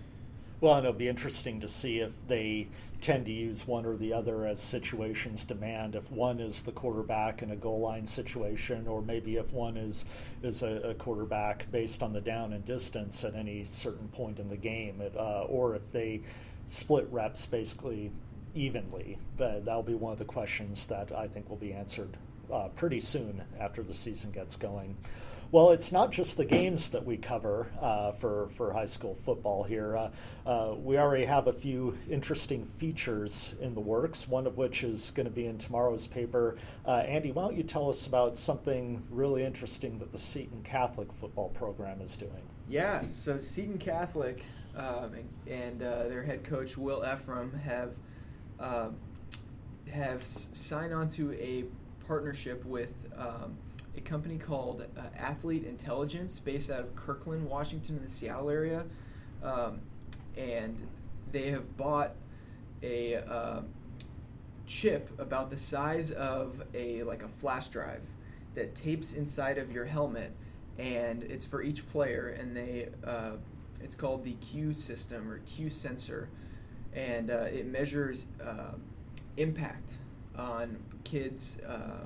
Well, 0.61 0.77
and 0.77 0.87
it'll 0.87 0.99
be 0.99 1.09
interesting 1.09 1.61
to 1.61 1.69
see 1.69 1.99
if 1.99 2.13
they 2.27 2.69
tend 3.01 3.27
to 3.27 3.33
use 3.33 3.67
one 3.67 3.85
or 3.85 3.97
the 3.97 4.13
other 4.15 4.47
as 4.47 4.61
situations 4.61 5.45
demand. 5.45 5.95
If 5.95 6.11
one 6.11 6.41
is 6.41 6.63
the 6.63 6.73
quarterback 6.73 7.43
in 7.43 7.51
a 7.51 7.57
goal 7.57 7.81
line 7.81 8.07
situation, 8.07 8.89
or 8.89 9.03
maybe 9.03 9.37
if 9.37 9.53
one 9.53 9.77
is 9.77 10.07
is 10.43 10.63
a, 10.63 10.91
a 10.91 10.95
quarterback 10.95 11.71
based 11.71 12.03
on 12.03 12.13
the 12.13 12.21
down 12.21 12.53
and 12.53 12.65
distance 12.65 13.25
at 13.25 13.35
any 13.35 13.65
certain 13.65 14.09
point 14.09 14.39
in 14.39 14.49
the 14.49 14.57
game, 14.57 15.01
it, 15.01 15.15
uh, 15.17 15.43
or 15.43 15.75
if 15.75 15.93
they 15.93 16.23
split 16.69 17.09
reps 17.11 17.47
basically 17.47 18.11
evenly. 18.55 19.19
That 19.39 19.65
that'll 19.65 19.83
be 19.83 19.95
one 19.95 20.13
of 20.13 20.19
the 20.19 20.25
questions 20.25 20.87
that 20.87 21.13
I 21.13 21.29
think 21.29 21.49
will 21.49 21.57
be 21.57 21.73
answered 21.73 22.17
uh, 22.53 22.69
pretty 22.77 23.01
soon 23.01 23.43
after 23.59 23.83
the 23.83 23.95
season 23.95 24.31
gets 24.31 24.57
going. 24.57 24.97
Well, 25.55 25.71
it's 25.71 25.93
not 25.93 26.11
just 26.11 26.37
the 26.37 26.45
games 26.45 26.89
that 26.89 27.05
we 27.05 27.17
cover 27.17 27.69
uh, 27.81 28.11
for, 28.13 28.49
for 28.57 28.73
high 28.73 28.87
school 28.87 29.17
football 29.25 29.63
here. 29.63 29.97
Uh, 29.97 30.11
uh, 30.45 30.75
we 30.75 30.99
already 30.99 31.25
have 31.27 31.47
a 31.47 31.53
few 31.53 31.97
interesting 32.11 32.67
features 32.79 33.55
in 33.61 33.73
the 33.73 33.81
works, 33.81 34.27
one 34.27 34.49
of 34.49 34.57
which 34.57 34.83
is 34.83 35.13
going 35.13 35.27
to 35.27 35.33
be 35.33 35.47
in 35.47 35.57
tomorrow's 35.57 36.09
paper. 36.09 36.57
Uh, 36.85 37.05
Andy, 37.07 37.31
why 37.31 37.43
don't 37.43 37.57
you 37.57 37.63
tell 37.63 37.89
us 37.89 38.09
about 38.09 38.37
something 38.37 39.01
really 39.11 39.45
interesting 39.45 39.97
that 40.01 40.11
the 40.11 40.19
Seton 40.19 40.61
Catholic 40.65 41.13
football 41.13 41.51
program 41.51 42.01
is 42.01 42.17
doing? 42.17 42.43
Yeah, 42.69 43.05
so 43.15 43.39
Seton 43.39 43.79
Catholic 43.79 44.43
um, 44.77 45.13
and, 45.47 45.83
uh, 45.83 46.05
their 46.05 46.23
head 46.23 46.45
coach 46.45 46.77
Will 46.77 47.05
Ephraim 47.05 47.53
have 47.53 47.93
um, 48.61 48.97
have 49.91 50.25
signed 50.25 50.95
on 50.95 51.09
to 51.09 51.33
a 51.35 51.65
partnership 52.07 52.65
with 52.65 52.91
um, 53.17 53.57
a 53.97 54.01
company 54.01 54.39
called 54.39 54.85
uh, 54.97 55.01
Athlete 55.17 55.65
Intelligence, 55.65 56.39
based 56.39 56.71
out 56.71 56.81
of 56.81 56.97
Kirkland, 56.97 57.49
Washington, 57.49 57.97
in 57.97 58.03
the 58.03 58.11
Seattle 58.11 58.51
area, 58.51 58.85
um, 59.43 59.81
and 60.37 60.77
they 61.33 61.51
have 61.51 61.77
bought 61.77 62.13
a 62.83 63.17
um 63.17 63.67
chip 64.67 65.11
about 65.19 65.51
the 65.51 65.59
size 65.59 66.11
of 66.13 66.63
a 66.75 67.03
like 67.03 67.23
a 67.23 67.29
flash 67.29 67.69
drive 67.69 68.03
that 68.55 68.75
tapes 68.75 69.13
inside 69.13 69.59
of 69.59 69.71
your 69.71 69.85
helmet 69.85 70.33
and 70.79 71.23
it's 71.25 71.45
for 71.45 71.63
each 71.63 71.89
player 71.91 72.29
and 72.29 72.57
they 72.57 72.89
uh, 73.05 73.33
it's 73.85 73.95
called 73.95 74.25
the 74.25 74.33
q 74.35 74.73
system 74.73 75.31
or 75.31 75.39
q 75.41 75.71
sensor 75.71 76.29
and 76.95 77.31
uh, 77.31 77.47
it 77.53 77.67
measures 77.67 78.27
uh, 78.43 78.73
impact 79.37 79.99
on 80.37 80.77
kids 81.05 81.59
uh, 81.69 82.05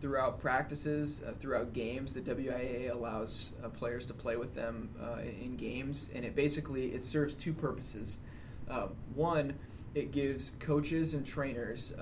throughout 0.00 0.38
practices 0.38 1.22
uh, 1.26 1.32
throughout 1.40 1.72
games 1.72 2.12
the 2.12 2.20
WIAA 2.20 2.92
allows 2.92 3.52
uh, 3.64 3.68
players 3.68 4.04
to 4.06 4.12
play 4.12 4.36
with 4.36 4.54
them 4.54 4.90
in 5.42 5.56
games 5.56 6.10
and 6.14 6.24
it 6.24 6.36
basically 6.36 6.88
it 6.88 7.02
serves 7.02 7.34
two 7.34 7.52
purposes 7.52 8.18
one 9.14 9.54
it 9.94 10.12
gives 10.12 10.52
coaches 10.60 11.14
and 11.14 11.24
trainers 11.24 11.92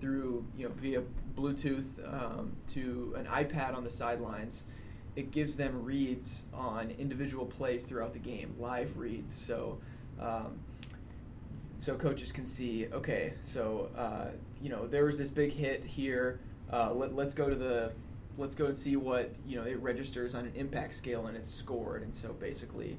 through 0.00 0.44
you 0.56 0.68
know 0.68 0.74
via 0.76 1.02
Bluetooth 1.36 1.86
um, 2.06 2.52
to 2.68 3.14
an 3.16 3.26
iPad 3.26 3.74
on 3.74 3.84
the 3.84 3.90
sidelines. 3.90 4.64
It 5.16 5.30
gives 5.30 5.56
them 5.56 5.82
reads 5.82 6.44
on 6.52 6.90
individual 6.98 7.46
plays 7.46 7.84
throughout 7.84 8.12
the 8.12 8.18
game, 8.18 8.54
live 8.58 8.96
reads. 8.96 9.34
So 9.34 9.78
um, 10.20 10.60
so 11.78 11.94
coaches 11.94 12.32
can 12.32 12.46
see, 12.46 12.86
okay, 12.92 13.34
so 13.42 13.90
uh, 13.96 14.28
you 14.62 14.70
know 14.70 14.86
there 14.86 15.04
was 15.04 15.18
this 15.18 15.30
big 15.30 15.52
hit 15.52 15.84
here. 15.84 16.40
Uh, 16.72 16.92
let, 16.92 17.14
let's 17.14 17.34
go 17.34 17.48
to 17.48 17.54
the 17.54 17.92
let's 18.38 18.54
go 18.54 18.66
and 18.66 18.76
see 18.76 18.96
what 18.96 19.34
you 19.46 19.56
know 19.56 19.66
it 19.66 19.78
registers 19.80 20.34
on 20.34 20.46
an 20.46 20.52
impact 20.54 20.94
scale 20.94 21.26
and 21.26 21.36
it's 21.36 21.52
scored. 21.52 22.02
And 22.02 22.14
so 22.14 22.32
basically, 22.32 22.96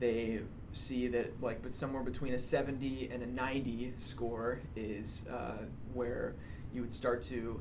they 0.00 0.40
see 0.72 1.08
that 1.08 1.40
like 1.42 1.62
but 1.62 1.74
somewhere 1.74 2.02
between 2.02 2.34
a 2.34 2.38
70 2.38 3.10
and 3.12 3.22
a 3.22 3.26
90 3.26 3.94
score 3.98 4.60
is 4.76 5.26
uh, 5.30 5.58
where 5.94 6.34
you 6.72 6.80
would 6.80 6.92
start 6.92 7.22
to 7.22 7.60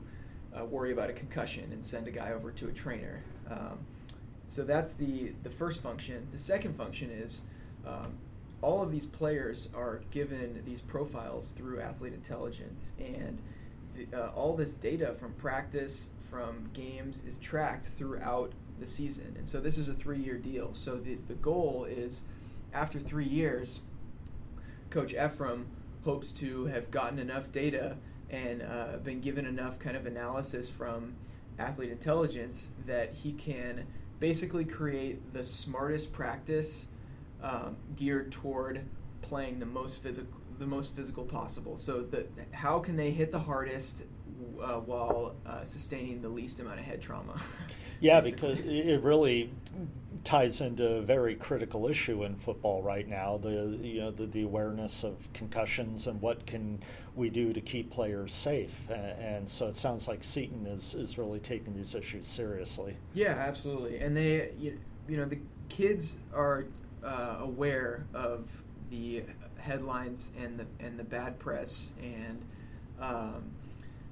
uh, 0.58 0.66
worry 0.66 0.92
about 0.92 1.10
a 1.10 1.14
concussion 1.14 1.72
and 1.72 1.84
send 1.84 2.08
a 2.08 2.12
guy 2.12 2.32
over 2.32 2.52
to 2.52 2.68
a 2.68 2.72
trainer. 2.72 3.22
Um, 3.50 3.80
so 4.48 4.64
that's 4.64 4.94
the 4.94 5.32
the 5.44 5.50
first 5.50 5.82
function. 5.82 6.28
The 6.32 6.40
second 6.40 6.76
function 6.76 7.10
is 7.12 7.44
um, 7.86 8.14
all 8.62 8.82
of 8.82 8.92
these 8.92 9.06
players 9.06 9.70
are 9.76 10.02
given 10.12 10.62
these 10.66 10.82
profiles 10.82 11.52
through 11.52 11.80
athlete 11.80 12.14
intelligence, 12.14 12.94
and 13.00 13.38
the, 13.96 14.08
uh, 14.18 14.32
all 14.32 14.56
this 14.56 14.74
data 14.74 15.14
from 15.14 15.34
practice, 15.34 16.10
from 16.30 16.70
games, 16.74 17.24
is 17.28 17.38
tracked 17.38 17.86
throughout 17.86 18.52
the 18.80 18.88
season. 18.88 19.36
And 19.38 19.48
so 19.48 19.60
this 19.60 19.78
is 19.78 19.88
a 19.88 19.94
three-year 19.94 20.38
deal. 20.38 20.74
So 20.74 20.96
the 20.98 21.18
the 21.28 21.36
goal 21.36 21.86
is, 21.90 22.24
after 22.74 23.00
three 23.00 23.28
years, 23.28 23.82
Coach 24.90 25.14
Ephraim 25.14 25.68
hopes 26.04 26.32
to 26.32 26.66
have 26.66 26.90
gotten 26.90 27.20
enough 27.20 27.52
data 27.52 27.98
and 28.30 28.62
uh, 28.62 28.98
been 29.04 29.22
given 29.22 29.46
enough 29.46 29.80
kind 29.80 29.96
of 29.96 30.06
analysis 30.06 30.70
from 30.70 31.16
athlete 31.58 31.92
intelligence 31.92 32.72
that 32.86 33.14
he 33.14 33.34
can 33.34 33.86
basically 34.20 34.66
create 34.66 35.34
the 35.34 35.44
smartest 35.44 36.12
practice 36.12 36.88
um, 37.42 37.76
geared 37.96 38.32
toward 38.32 38.82
playing 39.22 39.60
the 39.60 39.66
most 39.66 40.02
physical 40.02 40.40
the 40.60 40.68
most 40.68 40.94
physical 40.94 41.24
possible. 41.24 41.78
So 41.78 42.02
the 42.02 42.26
how 42.52 42.80
can 42.80 42.98
they 42.98 43.12
hit 43.12 43.32
the 43.32 43.40
hardest 43.40 44.04
uh, 44.62 44.74
while 44.74 45.36
uh, 45.46 45.64
sustaining 45.64 46.22
the 46.22 46.28
least 46.28 46.60
amount 46.60 46.80
of 46.80 46.86
head 46.86 47.02
trauma? 47.02 47.42
yeah, 48.02 48.20
because 48.22 48.60
it 48.60 49.02
really 49.02 49.52
ties 50.24 50.62
into 50.62 50.96
a 50.96 51.02
very 51.02 51.36
critical 51.36 51.88
issue 51.88 52.24
in 52.24 52.36
football 52.36 52.82
right 52.82 53.08
now 53.08 53.38
the 53.38 53.78
you 53.82 54.02
know 54.02 54.12
the, 54.12 54.26
the 54.28 54.44
awareness 54.44 55.04
of 55.04 55.16
concussions 55.34 56.08
and 56.08 56.22
what 56.22 56.46
can 56.46 56.80
we 57.16 57.30
do 57.30 57.54
to 57.54 57.62
keep 57.62 57.92
players 57.92 58.34
safe. 58.34 58.90
And, 58.90 59.20
and 59.20 59.50
so 59.50 59.68
it 59.68 59.76
sounds 59.76 60.08
like 60.08 60.24
Seton 60.24 60.66
is, 60.66 60.94
is 60.94 61.18
really 61.18 61.40
taking 61.40 61.76
these 61.76 61.96
issues 61.96 62.28
seriously. 62.28 62.96
Yeah 63.14 63.36
absolutely. 63.38 64.00
And 64.00 64.16
they 64.16 64.52
you, 64.58 64.78
know 65.10 65.26
the 65.26 65.40
kids 65.70 66.18
are 66.34 66.66
uh, 67.04 67.38
aware 67.40 68.06
of 68.14 68.62
the 68.90 69.24
headlines 69.58 70.32
and 70.40 70.60
the 70.60 70.66
and 70.80 70.98
the 70.98 71.04
bad 71.04 71.38
press 71.40 71.94
and 72.02 72.42
um, 73.00 73.44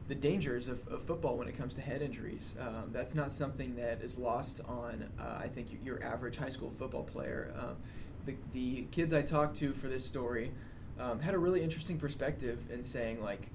the 0.08 0.15
dangers 0.15 0.67
of, 0.67 0.88
of, 0.88 1.04
football 1.04 1.38
when 1.38 1.48
it 1.48 1.58
comes 1.58 1.76
to 1.76 1.82
head 1.82 2.02
injuries. 2.02 2.56
Um, 2.60 2.89
that's 2.91 3.13
not 3.13 3.32
something 3.32 3.76
that 3.76 4.02
is 4.02 4.17
lost 4.17 4.62
on, 4.67 5.10
uh, 5.20 5.38
I 5.39 5.48
think, 5.48 5.67
your 5.84 6.02
average 6.04 6.38
high 6.38 6.50
school 6.50 6.72
football 6.78 7.04
player. 7.04 7.54
Um, 7.58 7.76
the, 8.26 8.36
the 8.54 8.82
kids 8.91 9.13
I 9.13 9.22
talked 9.22 9.58
to 9.58 9.74
for 9.74 9.88
this 9.88 10.06
story 10.06 10.52
um, 11.00 11.20
had 11.20 11.34
a 11.34 11.38
really 11.38 11.62
interesting 11.62 11.98
perspective 11.98 12.60
in 12.72 12.84
saying, 12.84 13.22
like, 13.22 13.48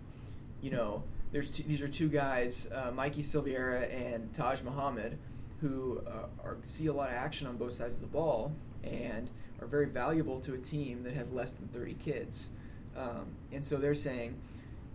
you 0.60 0.70
know, 0.70 1.02
there's 1.32 1.50
two, 1.50 1.62
these 1.62 1.80
are 1.80 1.88
two 1.88 2.08
guys, 2.08 2.68
uh, 2.74 2.90
Mikey 2.90 3.22
Silveira 3.22 3.86
and 3.86 4.32
Taj 4.34 4.60
Muhammad, 4.62 5.16
who 5.60 6.02
uh, 6.06 6.44
are, 6.44 6.58
see 6.64 6.86
a 6.86 6.92
lot 6.92 7.08
of 7.08 7.14
action 7.14 7.46
on 7.46 7.56
both 7.56 7.72
sides 7.72 7.96
of 7.96 8.02
the 8.02 8.08
ball 8.08 8.52
and 8.84 9.30
are 9.60 9.66
very 9.66 9.86
valuable 9.86 10.40
to 10.40 10.54
a 10.54 10.58
team 10.58 11.02
that 11.04 11.14
has 11.14 11.30
less 11.30 11.52
than 11.52 11.68
30 11.68 11.94
kids. 11.94 12.50
Um, 12.96 13.26
and 13.52 13.64
so 13.64 13.76
they're 13.76 13.94
saying, 13.94 14.34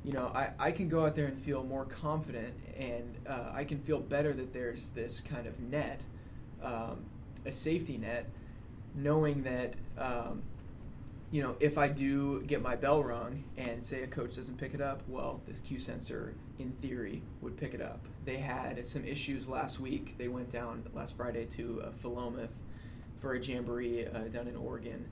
you 0.07 0.13
know, 0.13 0.31
I, 0.33 0.51
I 0.57 0.71
can 0.71 0.87
go 0.87 1.05
out 1.05 1.17
there 1.17 1.25
and 1.25 1.37
feel 1.37 1.65
more 1.65 1.83
confident, 1.83 2.53
and 2.77 3.13
uh, 3.27 3.51
I 3.53 3.65
can 3.65 3.77
feel 3.79 3.99
better 3.99 4.31
that 4.31 4.53
there's 4.53 4.87
this 4.89 5.19
kind 5.19 5.45
of 5.45 5.59
net, 5.59 5.99
um, 6.63 7.03
a 7.45 7.51
safety 7.51 7.97
net, 7.97 8.29
knowing 8.95 9.43
that, 9.43 9.73
um, 9.97 10.43
you 11.29 11.43
know, 11.43 11.57
if 11.59 11.77
I 11.77 11.89
do 11.89 12.41
get 12.43 12.61
my 12.61 12.73
bell 12.73 13.03
rung 13.03 13.43
and 13.57 13.83
say 13.83 14.03
a 14.03 14.07
coach 14.07 14.37
doesn't 14.37 14.57
pick 14.57 14.73
it 14.73 14.79
up, 14.79 15.01
well, 15.09 15.41
this 15.45 15.59
Q 15.59 15.77
sensor, 15.77 16.35
in 16.57 16.71
theory, 16.81 17.21
would 17.41 17.57
pick 17.57 17.73
it 17.73 17.81
up. 17.81 17.99
They 18.23 18.37
had 18.37 18.87
some 18.87 19.03
issues 19.03 19.49
last 19.49 19.77
week. 19.81 20.15
They 20.17 20.29
went 20.29 20.49
down 20.49 20.85
last 20.95 21.17
Friday 21.17 21.47
to 21.47 21.83
uh, 21.83 21.89
Philomath 22.01 22.47
for 23.19 23.33
a 23.33 23.43
jamboree 23.43 24.07
uh, 24.07 24.19
down 24.31 24.47
in 24.47 24.55
Oregon, 24.55 25.05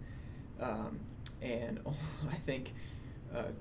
um, 0.62 1.02
and 1.42 1.82
I 2.32 2.36
think. 2.46 2.72
Uh, 3.36 3.52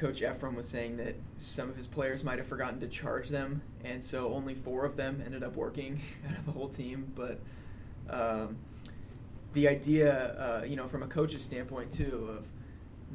Coach 0.00 0.22
Ephraim 0.22 0.54
was 0.54 0.66
saying 0.66 0.96
that 0.96 1.14
some 1.36 1.68
of 1.68 1.76
his 1.76 1.86
players 1.86 2.24
might 2.24 2.38
have 2.38 2.46
forgotten 2.46 2.80
to 2.80 2.88
charge 2.88 3.28
them, 3.28 3.60
and 3.84 4.02
so 4.02 4.32
only 4.32 4.54
four 4.54 4.86
of 4.86 4.96
them 4.96 5.22
ended 5.22 5.42
up 5.42 5.56
working 5.56 6.00
out 6.28 6.38
of 6.38 6.46
the 6.46 6.52
whole 6.52 6.70
team. 6.70 7.12
But 7.14 7.38
um, 8.08 8.56
the 9.52 9.68
idea, 9.68 10.62
uh, 10.62 10.64
you 10.64 10.74
know, 10.74 10.88
from 10.88 11.02
a 11.02 11.06
coach's 11.06 11.42
standpoint 11.42 11.92
too, 11.92 12.34
of 12.34 12.50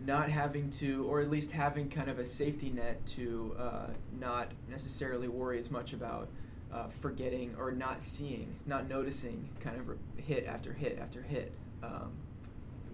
not 0.06 0.30
having 0.30 0.70
to, 0.70 1.06
or 1.06 1.22
at 1.22 1.32
least 1.32 1.50
having 1.50 1.90
kind 1.90 2.08
of 2.08 2.20
a 2.20 2.26
safety 2.26 2.70
net 2.70 3.04
to 3.08 3.56
uh, 3.58 3.88
not 4.20 4.52
necessarily 4.70 5.28
worry 5.28 5.58
as 5.58 5.72
much 5.72 5.94
about 5.94 6.30
uh, 6.72 6.86
forgetting 7.02 7.56
or 7.58 7.72
not 7.72 8.00
seeing, 8.00 8.56
not 8.68 8.88
noticing 8.88 9.50
kind 9.60 9.80
of 9.80 9.98
hit 10.24 10.46
after 10.46 10.72
hit 10.72 11.00
after 11.02 11.24
hit. 11.24 11.52
Um, 11.82 12.12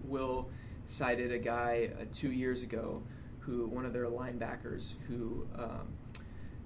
Will 0.04 0.48
cited 0.86 1.30
a 1.30 1.38
guy 1.38 1.90
uh, 2.00 2.04
two 2.10 2.32
years 2.32 2.62
ago 2.62 3.02
who 3.44 3.66
one 3.66 3.84
of 3.84 3.92
their 3.92 4.06
linebackers 4.06 4.94
who 5.08 5.46
um, 5.58 5.88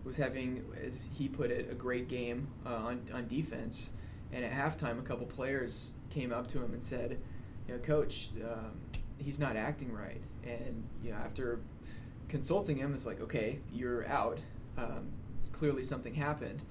was 0.05 0.17
having, 0.17 0.65
as 0.83 1.09
he 1.15 1.29
put 1.29 1.51
it, 1.51 1.69
a 1.71 1.75
great 1.75 2.09
game 2.09 2.49
uh, 2.65 2.75
on 2.75 3.03
on 3.13 3.27
defense. 3.29 3.93
And 4.33 4.45
at 4.45 4.53
halftime, 4.53 4.99
a 4.99 5.03
couple 5.03 5.27
players 5.27 5.93
came 6.11 6.33
up 6.33 6.49
to 6.49 6.63
him 6.63 6.73
and 6.73 6.83
said, 6.83 7.19
"You 7.67 7.75
know, 7.75 7.81
coach, 7.81 8.31
um, 8.45 8.73
he's 9.19 9.39
not 9.39 9.57
acting 9.57 9.93
right." 9.93 10.21
And 10.45 10.85
you 11.03 11.11
know, 11.11 11.17
after 11.17 11.61
consulting 12.29 12.77
him, 12.77 12.95
it's 12.95 13.07
like, 13.07 13.21
"Okay, 13.21 13.61
you're 13.73 14.07
out. 14.09 14.39
Um, 14.77 15.11
clearly 15.53 15.85
something 15.85 16.15
happened." 16.15 16.63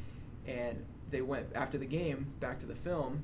And 0.46 0.86
they 1.10 1.22
went 1.22 1.48
after 1.56 1.78
the 1.78 1.86
game 1.86 2.34
back 2.40 2.60
to 2.60 2.66
the 2.66 2.76
film. 2.76 3.24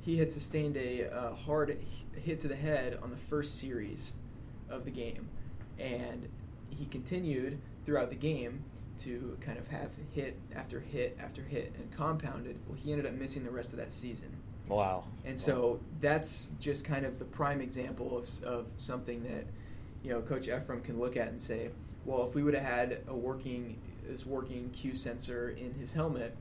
He 0.00 0.18
had 0.18 0.30
sustained 0.30 0.76
a, 0.76 1.02
a 1.02 1.34
hard 1.34 1.78
hit 2.16 2.40
to 2.40 2.48
the 2.48 2.56
head 2.56 2.98
on 3.02 3.10
the 3.10 3.16
first 3.16 3.60
series 3.60 4.12
of 4.68 4.84
the 4.84 4.90
game 4.90 5.28
and 5.82 6.28
he 6.70 6.86
continued 6.86 7.58
throughout 7.84 8.10
the 8.10 8.16
game 8.16 8.64
to 8.98 9.36
kind 9.40 9.58
of 9.58 9.66
have 9.68 9.90
hit 10.14 10.38
after 10.54 10.80
hit 10.80 11.18
after 11.20 11.42
hit 11.42 11.72
and 11.76 11.90
compounded. 11.96 12.58
Well, 12.68 12.78
he 12.82 12.92
ended 12.92 13.06
up 13.06 13.14
missing 13.14 13.44
the 13.44 13.50
rest 13.50 13.72
of 13.72 13.78
that 13.78 13.92
season. 13.92 14.28
Wow. 14.68 15.04
And 15.24 15.38
so 15.38 15.80
that's 16.00 16.52
just 16.60 16.84
kind 16.84 17.04
of 17.04 17.18
the 17.18 17.24
prime 17.24 17.60
example 17.60 18.16
of, 18.16 18.44
of 18.44 18.66
something 18.76 19.22
that, 19.24 19.44
you 20.04 20.10
know, 20.10 20.22
Coach 20.22 20.48
Ephraim 20.48 20.80
can 20.82 21.00
look 21.00 21.16
at 21.16 21.28
and 21.28 21.40
say, 21.40 21.70
well, 22.04 22.26
if 22.26 22.34
we 22.34 22.42
would 22.42 22.54
have 22.54 22.64
had 22.64 23.00
a 23.08 23.14
working, 23.14 23.76
this 24.06 24.24
working 24.24 24.70
Q 24.70 24.94
sensor 24.94 25.50
in 25.50 25.74
his 25.74 25.92
helmet, 25.92 26.36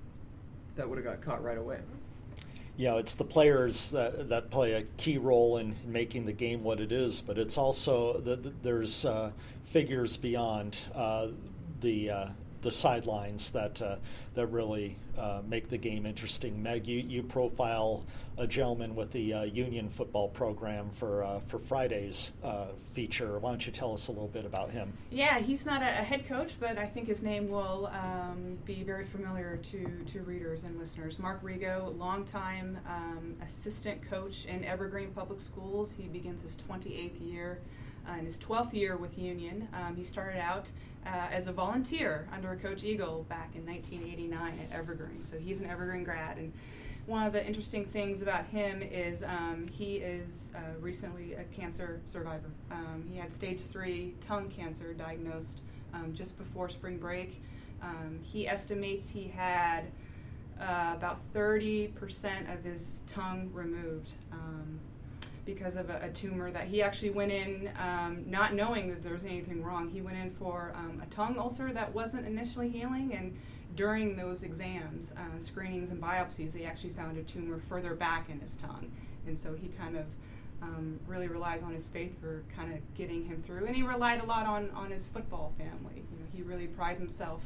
that 0.75 0.87
would 0.87 0.97
have 0.97 1.05
got 1.05 1.21
caught 1.21 1.43
right 1.43 1.57
away 1.57 1.79
you 2.81 2.87
know, 2.87 2.97
it's 2.97 3.13
the 3.13 3.23
players 3.23 3.91
that, 3.91 4.29
that 4.29 4.49
play 4.49 4.73
a 4.73 4.81
key 4.97 5.19
role 5.19 5.57
in 5.57 5.75
making 5.85 6.25
the 6.25 6.33
game 6.33 6.63
what 6.63 6.79
it 6.79 6.91
is, 6.91 7.21
but 7.21 7.37
it's 7.37 7.55
also 7.55 8.19
the, 8.21 8.35
the, 8.35 8.51
there's 8.63 9.05
uh, 9.05 9.29
figures 9.65 10.17
beyond 10.17 10.75
uh, 10.95 11.27
the 11.81 12.09
uh, 12.09 12.27
the 12.61 12.71
sidelines 12.71 13.49
that 13.51 13.81
uh, 13.81 13.95
that 14.33 14.47
really 14.47 14.95
uh, 15.17 15.41
make 15.47 15.69
the 15.69 15.77
game 15.77 16.05
interesting. 16.05 16.61
Meg, 16.63 16.87
you, 16.87 16.99
you 16.99 17.21
profile 17.21 18.03
a 18.37 18.47
gentleman 18.47 18.95
with 18.95 19.11
the 19.11 19.33
uh, 19.33 19.43
Union 19.43 19.89
football 19.89 20.29
program 20.29 20.89
for 20.97 21.23
uh, 21.23 21.39
for 21.47 21.59
Friday's 21.59 22.31
uh, 22.43 22.67
feature. 22.93 23.37
Why 23.39 23.49
don't 23.49 23.65
you 23.65 23.71
tell 23.71 23.93
us 23.93 24.07
a 24.07 24.11
little 24.11 24.27
bit 24.27 24.45
about 24.45 24.71
him? 24.71 24.93
Yeah, 25.09 25.39
he's 25.39 25.65
not 25.65 25.81
a, 25.81 25.85
head 25.85 26.27
coach, 26.27 26.53
but 26.59 26.77
I 26.77 26.85
think 26.85 27.07
his 27.07 27.23
name 27.23 27.49
will 27.49 27.91
um, 27.93 28.57
be 28.65 28.83
very 28.83 29.05
familiar 29.05 29.57
to, 29.57 30.03
to 30.11 30.21
readers 30.21 30.63
and 30.63 30.77
listeners. 30.79 31.19
Mark 31.19 31.43
Rigo, 31.43 31.97
longtime 31.97 32.79
um, 32.87 33.35
assistant 33.45 34.01
coach 34.09 34.45
in 34.45 34.63
Evergreen 34.63 35.11
Public 35.11 35.41
Schools. 35.41 35.93
He 35.97 36.03
begins 36.03 36.41
his 36.41 36.57
28th 36.57 37.19
year. 37.21 37.59
Uh, 38.09 38.17
in 38.17 38.25
his 38.25 38.37
12th 38.39 38.73
year 38.73 38.97
with 38.97 39.17
Union. 39.17 39.67
Um, 39.73 39.95
he 39.95 40.03
started 40.03 40.39
out 40.39 40.69
uh, 41.05 41.27
as 41.31 41.47
a 41.47 41.51
volunteer 41.51 42.27
under 42.33 42.55
Coach 42.55 42.83
Eagle 42.83 43.25
back 43.29 43.51
in 43.55 43.65
1989 43.65 44.59
at 44.59 44.75
Evergreen. 44.75 45.25
So 45.25 45.37
he's 45.37 45.59
an 45.59 45.67
Evergreen 45.67 46.03
grad. 46.03 46.37
And 46.37 46.51
one 47.05 47.25
of 47.25 47.33
the 47.33 47.45
interesting 47.45 47.85
things 47.85 48.21
about 48.21 48.45
him 48.47 48.81
is 48.81 49.23
um, 49.23 49.67
he 49.71 49.97
is 49.97 50.49
uh, 50.55 50.59
recently 50.79 51.33
a 51.33 51.43
cancer 51.55 52.01
survivor. 52.07 52.49
Um, 52.71 53.03
he 53.07 53.17
had 53.17 53.33
stage 53.33 53.61
three 53.61 54.15
tongue 54.19 54.49
cancer 54.49 54.93
diagnosed 54.93 55.61
um, 55.93 56.13
just 56.13 56.37
before 56.37 56.69
spring 56.69 56.97
break. 56.97 57.41
Um, 57.83 58.19
he 58.23 58.47
estimates 58.47 59.09
he 59.09 59.27
had 59.27 59.85
uh, 60.59 60.93
about 60.95 61.19
30% 61.33 62.53
of 62.53 62.63
his 62.63 63.01
tongue 63.07 63.49
removed. 63.53 64.13
Because 65.45 65.75
of 65.75 65.89
a, 65.89 65.99
a, 66.03 66.09
tumor 66.09 66.51
that 66.51 66.67
he 66.67 66.83
actually 66.83 67.09
went 67.09 67.31
in 67.31 67.71
um, 67.79 68.23
not 68.27 68.53
knowing 68.53 68.89
that 68.89 69.01
there 69.01 69.13
was 69.13 69.25
anything 69.25 69.63
wrong. 69.63 69.89
He 69.89 70.01
went 70.01 70.17
in 70.17 70.29
for 70.31 70.71
um, 70.75 71.01
a 71.01 71.07
tongue 71.07 71.37
ulcer 71.37 71.73
that 71.73 71.91
wasn't 71.93 72.27
initially 72.27 72.69
healing, 72.69 73.15
and 73.15 73.35
during 73.75 74.15
those 74.15 74.43
exams, 74.43 75.13
uh, 75.13 75.39
screenings, 75.39 75.89
and 75.91 76.01
biopsies, 76.01 76.51
they 76.53 76.65
actually 76.65 76.91
found 76.91 77.17
a 77.17 77.23
tumor 77.23 77.59
further 77.69 77.95
back 77.95 78.29
in 78.29 78.39
his 78.39 78.55
tongue. 78.57 78.91
And 79.25 79.37
so 79.37 79.53
he 79.53 79.69
kind 79.69 79.97
of 79.97 80.05
um, 80.61 80.99
really 81.07 81.27
relies 81.27 81.63
on 81.63 81.73
his 81.73 81.87
faith 81.89 82.19
for 82.19 82.43
kind 82.55 82.73
of 82.73 82.79
getting 82.95 83.25
him 83.25 83.41
through. 83.41 83.65
And 83.65 83.75
he 83.75 83.83
relied 83.83 84.21
a 84.21 84.25
lot 84.25 84.45
on, 84.45 84.69
on 84.71 84.91
his 84.91 85.07
football 85.07 85.53
family. 85.57 86.03
You 86.11 86.19
know, 86.19 86.25
he 86.33 86.41
really 86.41 86.67
prides 86.67 86.99
himself 86.99 87.43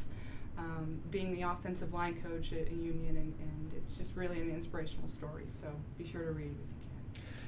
um, 0.58 1.00
being 1.12 1.34
the 1.34 1.42
offensive 1.44 1.94
line 1.94 2.22
coach 2.22 2.54
at, 2.54 2.72
Union, 2.72 3.18
and, 3.18 3.34
and, 3.40 3.72
it's 3.78 3.98
just 3.98 4.16
really 4.16 4.40
an 4.42 4.50
inspirational 4.50 5.08
story. 5.08 5.44
So 5.48 5.68
be 5.96 6.08
sure 6.08 6.24
to 6.24 6.32
read 6.32 6.46
it 6.46 6.52
if 6.52 6.58
you 6.58 6.66
can. 6.66 6.75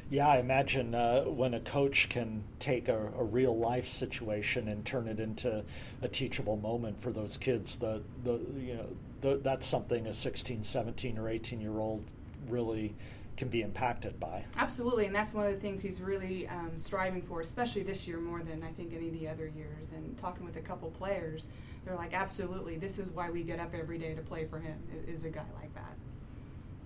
Yeah, 0.10 0.28
I 0.28 0.38
imagine 0.38 0.96
uh, 0.96 1.24
when 1.24 1.54
a 1.54 1.60
coach 1.60 2.08
can 2.08 2.44
take 2.60 2.88
a, 2.88 3.12
a, 3.18 3.24
real 3.24 3.58
life 3.58 3.88
situation 3.90 4.70
and 4.70 4.86
turn 4.86 5.08
it 5.08 5.20
into 5.20 5.64
a 6.02 6.08
teachable 6.08 6.56
moment 6.56 7.02
for 7.02 7.12
those 7.12 7.36
kids, 7.38 7.78
the, 7.78 8.02
the 8.24 8.40
you 8.58 8.76
know 8.76 8.88
the, 9.20 9.38
that's 9.44 9.68
something 9.68 10.08
a 10.08 10.14
16, 10.14 10.64
17, 10.64 11.18
or 11.18 11.28
18 11.28 11.60
year 11.60 11.78
old 11.80 12.06
really 12.48 12.96
can 13.36 13.50
be 13.50 13.62
impacted 13.62 14.18
by. 14.18 14.46
Absolutely, 14.58 15.06
and 15.06 15.14
that's 15.14 15.34
one 15.34 15.46
of 15.46 15.54
the 15.54 15.60
things 15.60 15.82
he's 15.82 16.02
really 16.02 16.48
um, 16.48 16.72
striving 16.78 17.22
for, 17.22 17.42
especially 17.42 17.84
this 17.84 18.08
year 18.08 18.20
more 18.20 18.42
than 18.42 18.64
I 18.64 18.72
think 18.72 18.94
any 18.94 19.10
of 19.10 19.14
the 19.14 19.28
other 19.28 19.48
years. 19.48 19.92
And 19.92 20.18
talking 20.18 20.46
with 20.46 20.56
a 20.56 20.62
couple 20.62 20.90
players, 20.92 21.50
they're 21.86 21.96
like, 21.96 22.14
absolutely, 22.14 22.78
this 22.78 22.98
is 22.98 23.10
why 23.10 23.30
we 23.30 23.44
get 23.44 23.60
up 23.60 23.74
every 23.76 23.98
day 23.98 24.16
to 24.16 24.22
play 24.22 24.46
for 24.46 24.60
him. 24.60 24.78
Is 25.06 25.26
a 25.26 25.30
guy 25.30 25.46
like 25.60 25.74
that. 25.76 25.97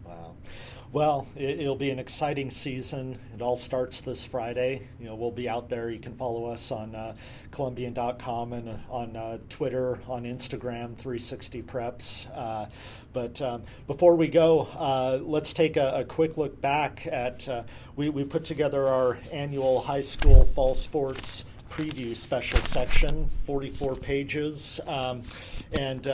Wow. 0.06 0.36
Well, 0.94 1.26
it, 1.38 1.60
will 1.60 1.78
be 1.78 1.90
an 1.90 2.00
exciting 2.00 2.52
season. 2.52 3.18
It 3.34 3.42
all 3.42 3.56
starts 3.56 4.02
this 4.02 4.26
Friday. 4.26 4.90
You 5.00 5.06
know, 5.06 5.16
we'll 5.16 5.32
be 5.32 5.48
out 5.48 5.70
there. 5.70 5.90
You 5.90 6.00
can 6.00 6.16
follow 6.16 6.52
us 6.52 6.70
on 6.70 6.94
uh, 6.94 7.16
Columbian.com 7.52 8.52
and 8.52 8.68
uh, 8.68 8.76
on 8.90 9.16
uh, 9.16 9.38
Twitter, 9.48 10.00
on 10.10 10.24
Instagram, 10.24 10.98
360 10.98 11.64
Preps. 11.64 12.38
Uh, 12.38 12.66
but 13.14 13.42
um, 13.42 13.64
before 13.88 14.18
we 14.18 14.28
go, 14.28 14.64
uh, 14.78 15.20
let's 15.24 15.54
take 15.54 15.78
a, 15.78 16.00
a, 16.00 16.04
quick 16.04 16.38
look 16.38 16.60
back 16.60 17.08
at. 17.10 17.48
Uh, 17.48 17.64
we, 17.96 18.10
we 18.10 18.26
put 18.26 18.44
together 18.44 18.90
our 18.90 19.18
annual 19.32 19.80
high 19.80 20.02
school 20.02 20.46
fall 20.48 20.76
sports 20.76 21.46
preview 21.70 22.14
special 22.14 22.60
section, 22.60 23.30
44 23.46 23.96
pages. 23.96 24.82
Um, 24.86 25.22
and 25.80 26.06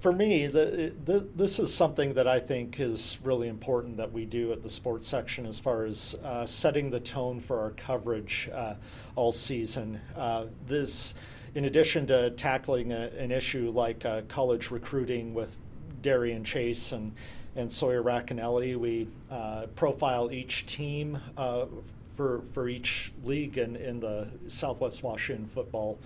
for, 0.00 0.12
me, 0.12 0.46
the, 0.46 0.92
the, 1.04 1.26
this 1.34 1.58
is 1.58 1.72
something 1.74 2.14
that 2.14 2.26
I 2.26 2.40
think 2.40 2.80
is 2.80 3.18
really 3.22 3.48
important 3.48 3.96
that 3.96 4.12
we 4.12 4.24
do 4.24 4.52
at 4.52 4.62
the 4.62 4.70
sports 4.70 5.08
section 5.08 5.46
as 5.46 5.58
far 5.58 5.84
as 5.84 6.16
uh, 6.24 6.46
setting 6.46 6.90
the 6.90 7.00
tone 7.00 7.40
for 7.40 7.60
our 7.60 7.70
coverage 7.70 8.48
uh, 8.52 8.74
all 9.16 9.32
season. 9.32 10.00
Uh, 10.16 10.46
this, 10.66 11.14
in 11.54 11.64
addition 11.64 12.06
to 12.08 12.30
tackling 12.30 12.92
a, 12.92 13.10
an 13.18 13.30
issue 13.30 13.70
like 13.74 14.04
uh, 14.04 14.22
college 14.28 14.70
recruiting 14.70 15.34
with 15.34 15.56
Darian 16.02 16.44
Chase 16.44 16.92
and, 16.92 17.12
and 17.56 17.72
Sawyer 17.72 18.02
Racanelli, 18.02 18.76
we 18.76 19.08
uh, 19.30 19.66
profile 19.74 20.32
each 20.32 20.66
team 20.66 21.18
for, 22.14 22.42
for 22.52 22.68
each 22.68 23.12
league 23.24 23.58
in, 23.58 23.76
in 23.76 24.00
the 24.00 24.28
Southwest 24.48 25.02
Washington 25.02 25.48
football 25.54 25.98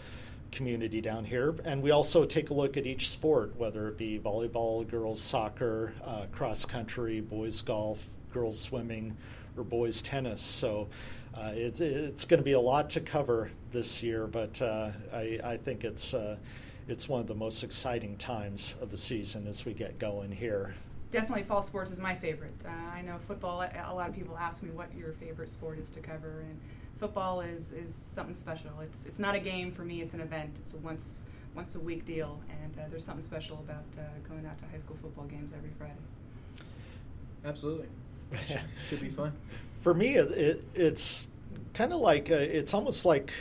community 0.53 1.01
down 1.01 1.25
here. 1.25 1.57
And 1.65 1.83
we 1.83 1.91
also 1.91 2.25
take 2.25 2.51
a 2.51 2.55
look 2.55 2.77
at 2.77 2.87
each 2.87 3.11
sport, 3.11 3.57
whether 3.57 3.88
it 3.88 3.99
be 3.99 4.21
volleyball, 4.21 4.88
girls 4.88 5.21
soccer, 5.21 5.95
uh, 6.05 6.27
cross 6.31 6.65
country, 6.65 7.21
boys 7.21 7.61
golf, 7.62 8.07
girls 8.33 8.61
swimming, 8.61 9.17
or 9.57 9.65
boys 9.65 10.03
tennis. 10.03 10.41
So 10.41 10.88
uh, 11.35 11.53
it, 11.55 11.81
it's 11.81 12.25
going 12.25 12.38
to 12.38 12.45
be 12.45 12.53
a 12.53 12.61
lot 12.61 12.91
to 12.91 13.01
cover 13.01 13.51
this 13.73 14.03
year, 14.03 14.27
but 14.27 14.61
uh, 14.62 14.91
I, 15.12 15.41
I, 15.43 15.57
think 15.57 15.85
it's, 15.85 16.15
uh, 16.15 16.37
it's 16.87 17.09
one 17.09 17.21
of 17.21 17.27
the 17.27 17.35
most 17.35 17.65
exciting 17.65 18.17
times 18.17 18.75
of 18.81 18.91
the 18.91 18.99
season 18.99 19.49
as 19.49 19.65
we 19.65 19.73
get 19.73 19.99
going 19.99 20.31
here. 20.31 20.75
Definitely, 21.11 21.45
fall 21.45 21.62
sports 21.62 21.91
is 21.91 21.99
my 21.99 22.15
favorite. 22.15 22.55
Uh, 22.65 22.71
I 22.71 23.03
know 23.03 23.19
football, 23.27 23.61
a 23.61 23.95
lot 23.95 24.09
of 24.09 24.15
people 24.15 24.37
ask 24.38 24.62
me 24.62 24.71
what 24.71 24.95
your 24.95 25.12
favorite 25.12 25.51
sport 25.51 25.79
is 25.79 25.91
to 25.91 26.01
cover. 26.01 26.41
and 26.41 26.59
football 27.03 27.41
is 27.41 27.73
is 27.73 27.93
something 27.93 28.35
special. 28.35 28.71
It's 28.81 29.07
it's 29.07 29.19
not 29.19 29.35
a 29.35 29.41
game 29.41 29.73
for 29.73 29.83
me. 29.83 30.03
It's 30.03 30.15
an 30.15 30.21
event. 30.21 30.55
It's 30.61 30.73
a 30.73 30.77
once 30.77 31.25
once 31.53 31.75
a 31.75 31.81
week 31.81 32.05
deal, 32.05 32.38
and 32.62 32.79
uh, 32.79 32.83
there's 32.91 33.05
something 33.05 33.25
special 33.25 33.59
about 33.59 33.85
uh, 33.99 34.03
going 34.29 34.47
out 34.47 34.57
to 34.59 34.65
high 34.67 34.79
school 34.79 34.97
football 35.03 35.25
games 35.25 35.53
every 35.53 35.73
Friday. 35.77 35.95
Absolutely, 37.45 37.88
should 38.88 39.01
be 39.01 39.09
fun. 39.09 39.33
For 39.83 39.95
me, 39.95 40.15
it, 40.15 40.31
it 40.31 40.65
it's 40.77 41.27
kind 41.75 41.93
of 41.93 42.01
like 42.01 42.31
uh, 42.31 42.37
it's 42.37 42.73
almost 42.73 43.05
like 43.05 43.33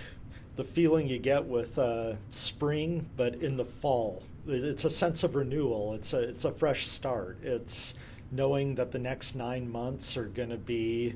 the 0.55 0.63
feeling 0.63 1.07
you 1.07 1.19
get 1.19 1.45
with 1.45 1.77
uh, 1.77 2.13
spring, 2.31 3.07
but 3.15 3.35
in 3.35 3.57
the 3.57 3.65
fall. 3.65 4.23
It's 4.47 4.85
a 4.85 4.89
sense 4.89 5.21
of 5.21 5.35
renewal. 5.35 5.93
It's 5.93 6.13
a 6.13 6.19
it's 6.21 6.45
a 6.45 6.51
fresh 6.51 6.87
start. 6.87 7.37
It's 7.43 7.93
knowing 8.31 8.73
that 8.75 8.91
the 8.91 8.97
next 8.97 9.35
nine 9.35 9.71
months 9.71 10.17
are 10.17 10.25
going 10.25 10.49
to 10.49 10.57
be 10.57 11.13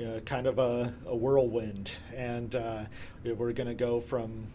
uh, 0.00 0.20
kind 0.20 0.46
of 0.46 0.58
a, 0.58 0.92
a, 1.06 1.16
whirlwind, 1.16 1.92
and 2.14 2.54
uh, 2.54 2.84
we're 3.24 3.52
going 3.52 3.68
to 3.68 3.74
go 3.74 4.00
from 4.00 4.46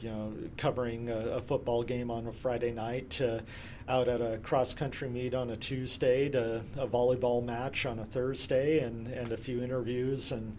you 0.00 0.10
know 0.10 0.32
covering 0.56 1.10
a, 1.10 1.18
a, 1.18 1.40
football 1.40 1.82
game 1.82 2.10
on 2.10 2.26
a 2.26 2.32
Friday 2.32 2.72
night 2.72 3.10
to 3.10 3.42
out 3.88 4.08
at 4.08 4.20
a 4.20 4.38
cross 4.38 4.74
country 4.74 5.08
meet 5.08 5.34
on 5.34 5.50
a 5.50 5.56
Tuesday 5.56 6.28
to 6.28 6.62
a 6.76 6.86
volleyball 6.86 7.44
match 7.44 7.86
on 7.86 7.98
a 7.98 8.04
Thursday, 8.04 8.80
and 8.80 9.06
and 9.08 9.32
a 9.32 9.36
few 9.36 9.62
interviews 9.62 10.32
and 10.32 10.56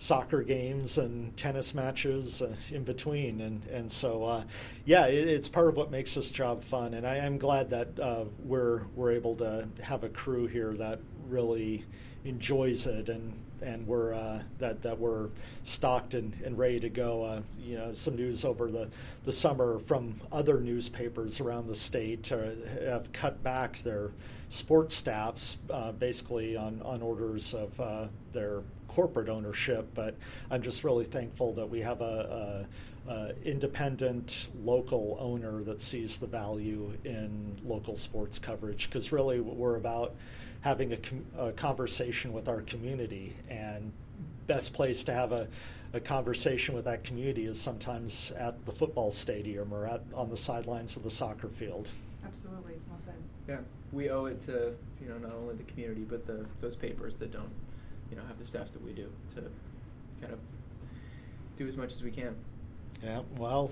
soccer 0.00 0.42
games 0.42 0.96
and 0.96 1.36
tennis 1.36 1.74
matches 1.74 2.40
uh, 2.40 2.56
in 2.70 2.82
between. 2.84 3.42
And, 3.42 3.62
and 3.66 3.92
so, 3.92 4.24
uh, 4.24 4.44
yeah, 4.86 5.04
it, 5.04 5.28
it's 5.28 5.46
part 5.46 5.68
of 5.68 5.76
what 5.76 5.90
makes 5.90 6.14
this 6.14 6.30
job 6.30 6.64
fun. 6.64 6.94
And 6.94 7.06
I 7.06 7.16
am 7.16 7.36
glad 7.36 7.68
that 7.68 8.00
uh, 8.00 8.24
we're, 8.42 8.80
we're 8.96 9.12
able 9.12 9.36
to 9.36 9.68
have 9.82 10.02
a 10.02 10.08
crew 10.08 10.46
here 10.46 10.72
that 10.78 11.00
really 11.28 11.84
enjoys 12.24 12.86
it 12.86 13.08
and 13.08 13.32
and 13.62 13.86
we're 13.86 14.14
uh, 14.14 14.40
that 14.58 14.80
that 14.82 14.98
we're 14.98 15.28
stocked 15.64 16.14
and, 16.14 16.34
and 16.44 16.56
ready 16.56 16.80
to 16.80 16.88
go. 16.88 17.22
Uh, 17.22 17.42
you 17.58 17.76
know, 17.76 17.92
some 17.92 18.16
news 18.16 18.42
over 18.42 18.70
the, 18.70 18.88
the 19.26 19.32
summer 19.32 19.80
from 19.80 20.18
other 20.32 20.60
newspapers 20.60 21.40
around 21.40 21.66
the 21.66 21.74
state 21.74 22.32
uh, 22.32 22.52
have 22.82 23.12
cut 23.12 23.42
back 23.42 23.82
their 23.82 24.12
sports 24.48 24.94
staffs 24.94 25.58
uh, 25.70 25.92
basically 25.92 26.56
on, 26.56 26.80
on 26.86 27.02
orders 27.02 27.52
of 27.52 27.78
uh, 27.78 28.06
their 28.32 28.62
corporate 28.90 29.28
ownership. 29.28 29.88
But 29.94 30.16
I'm 30.50 30.62
just 30.62 30.84
really 30.84 31.04
thankful 31.04 31.52
that 31.54 31.68
we 31.68 31.80
have 31.80 32.00
a, 32.00 32.66
a, 33.08 33.10
a 33.10 33.32
independent 33.44 34.50
local 34.62 35.16
owner 35.20 35.62
that 35.62 35.80
sees 35.80 36.18
the 36.18 36.26
value 36.26 36.92
in 37.04 37.56
local 37.64 37.96
sports 37.96 38.38
coverage 38.38 38.88
because 38.88 39.12
really 39.12 39.40
we're 39.40 39.76
about 39.76 40.14
having 40.62 40.92
a, 40.92 40.96
com- 40.96 41.24
a 41.38 41.52
conversation 41.52 42.32
with 42.32 42.48
our 42.48 42.62
community. 42.62 43.34
And 43.48 43.92
best 44.46 44.74
place 44.74 45.04
to 45.04 45.14
have 45.14 45.32
a, 45.32 45.46
a 45.92 46.00
conversation 46.00 46.74
with 46.74 46.84
that 46.84 47.04
community 47.04 47.46
is 47.46 47.60
sometimes 47.60 48.32
at 48.32 48.64
the 48.66 48.72
football 48.72 49.10
stadium 49.10 49.72
or 49.72 49.86
at, 49.86 50.02
on 50.14 50.28
the 50.28 50.36
sidelines 50.36 50.96
of 50.96 51.02
the 51.04 51.10
soccer 51.10 51.48
field. 51.48 51.88
Absolutely, 52.24 52.74
well 52.88 52.98
said. 53.04 53.14
Yeah, 53.48 53.58
we 53.92 54.10
owe 54.10 54.26
it 54.26 54.40
to 54.42 54.74
you 55.00 55.08
know 55.08 55.18
not 55.18 55.32
only 55.32 55.54
the 55.54 55.64
community 55.64 56.02
but 56.02 56.26
the 56.26 56.44
those 56.60 56.76
papers 56.76 57.16
that 57.16 57.32
don't 57.32 57.50
you 58.10 58.16
know 58.16 58.22
have 58.26 58.38
the 58.38 58.44
staff 58.44 58.72
that 58.72 58.84
we 58.84 58.92
do 58.92 59.10
to 59.34 59.42
kind 60.20 60.32
of 60.32 60.38
do 61.56 61.66
as 61.66 61.76
much 61.76 61.92
as 61.92 62.02
we 62.02 62.10
can. 62.10 62.34
Yeah, 63.02 63.20
well, 63.38 63.70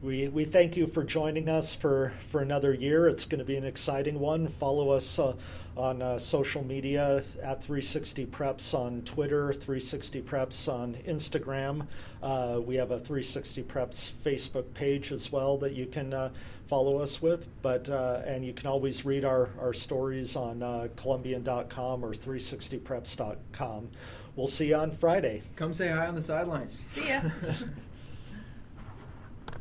we, 0.00 0.28
we 0.28 0.44
thank 0.44 0.76
you 0.76 0.86
for 0.86 1.02
joining 1.02 1.48
us 1.48 1.74
for, 1.74 2.12
for 2.30 2.40
another 2.40 2.72
year. 2.72 3.08
It's 3.08 3.24
going 3.24 3.40
to 3.40 3.44
be 3.44 3.56
an 3.56 3.64
exciting 3.64 4.20
one. 4.20 4.46
Follow 4.46 4.90
us 4.90 5.18
uh, 5.18 5.34
on 5.76 6.02
uh, 6.02 6.18
social 6.18 6.64
media 6.64 7.24
at 7.42 7.62
360 7.64 8.26
Preps 8.26 8.74
on 8.74 9.02
Twitter, 9.02 9.52
360 9.52 10.22
Preps 10.22 10.72
on 10.72 10.94
Instagram. 11.06 11.86
Uh, 12.22 12.60
we 12.64 12.76
have 12.76 12.92
a 12.92 12.98
360 12.98 13.64
Preps 13.64 14.12
Facebook 14.24 14.72
page 14.74 15.10
as 15.10 15.32
well 15.32 15.56
that 15.58 15.72
you 15.72 15.86
can 15.86 16.14
uh, 16.14 16.30
follow 16.68 16.98
us 16.98 17.20
with. 17.20 17.46
But 17.62 17.88
uh, 17.88 18.22
and 18.24 18.44
you 18.44 18.52
can 18.52 18.66
always 18.66 19.04
read 19.04 19.24
our, 19.24 19.50
our 19.60 19.72
stories 19.72 20.36
on 20.36 20.62
uh, 20.62 20.88
Columbian.com 20.96 22.04
or 22.04 22.14
360preps.com. 22.14 23.88
We'll 24.36 24.46
see 24.46 24.68
you 24.68 24.76
on 24.76 24.92
Friday. 24.92 25.42
Come 25.56 25.74
say 25.74 25.88
hi 25.88 26.06
on 26.06 26.14
the 26.14 26.22
sidelines. 26.22 26.84
See 26.92 27.08
ya. 27.08 27.22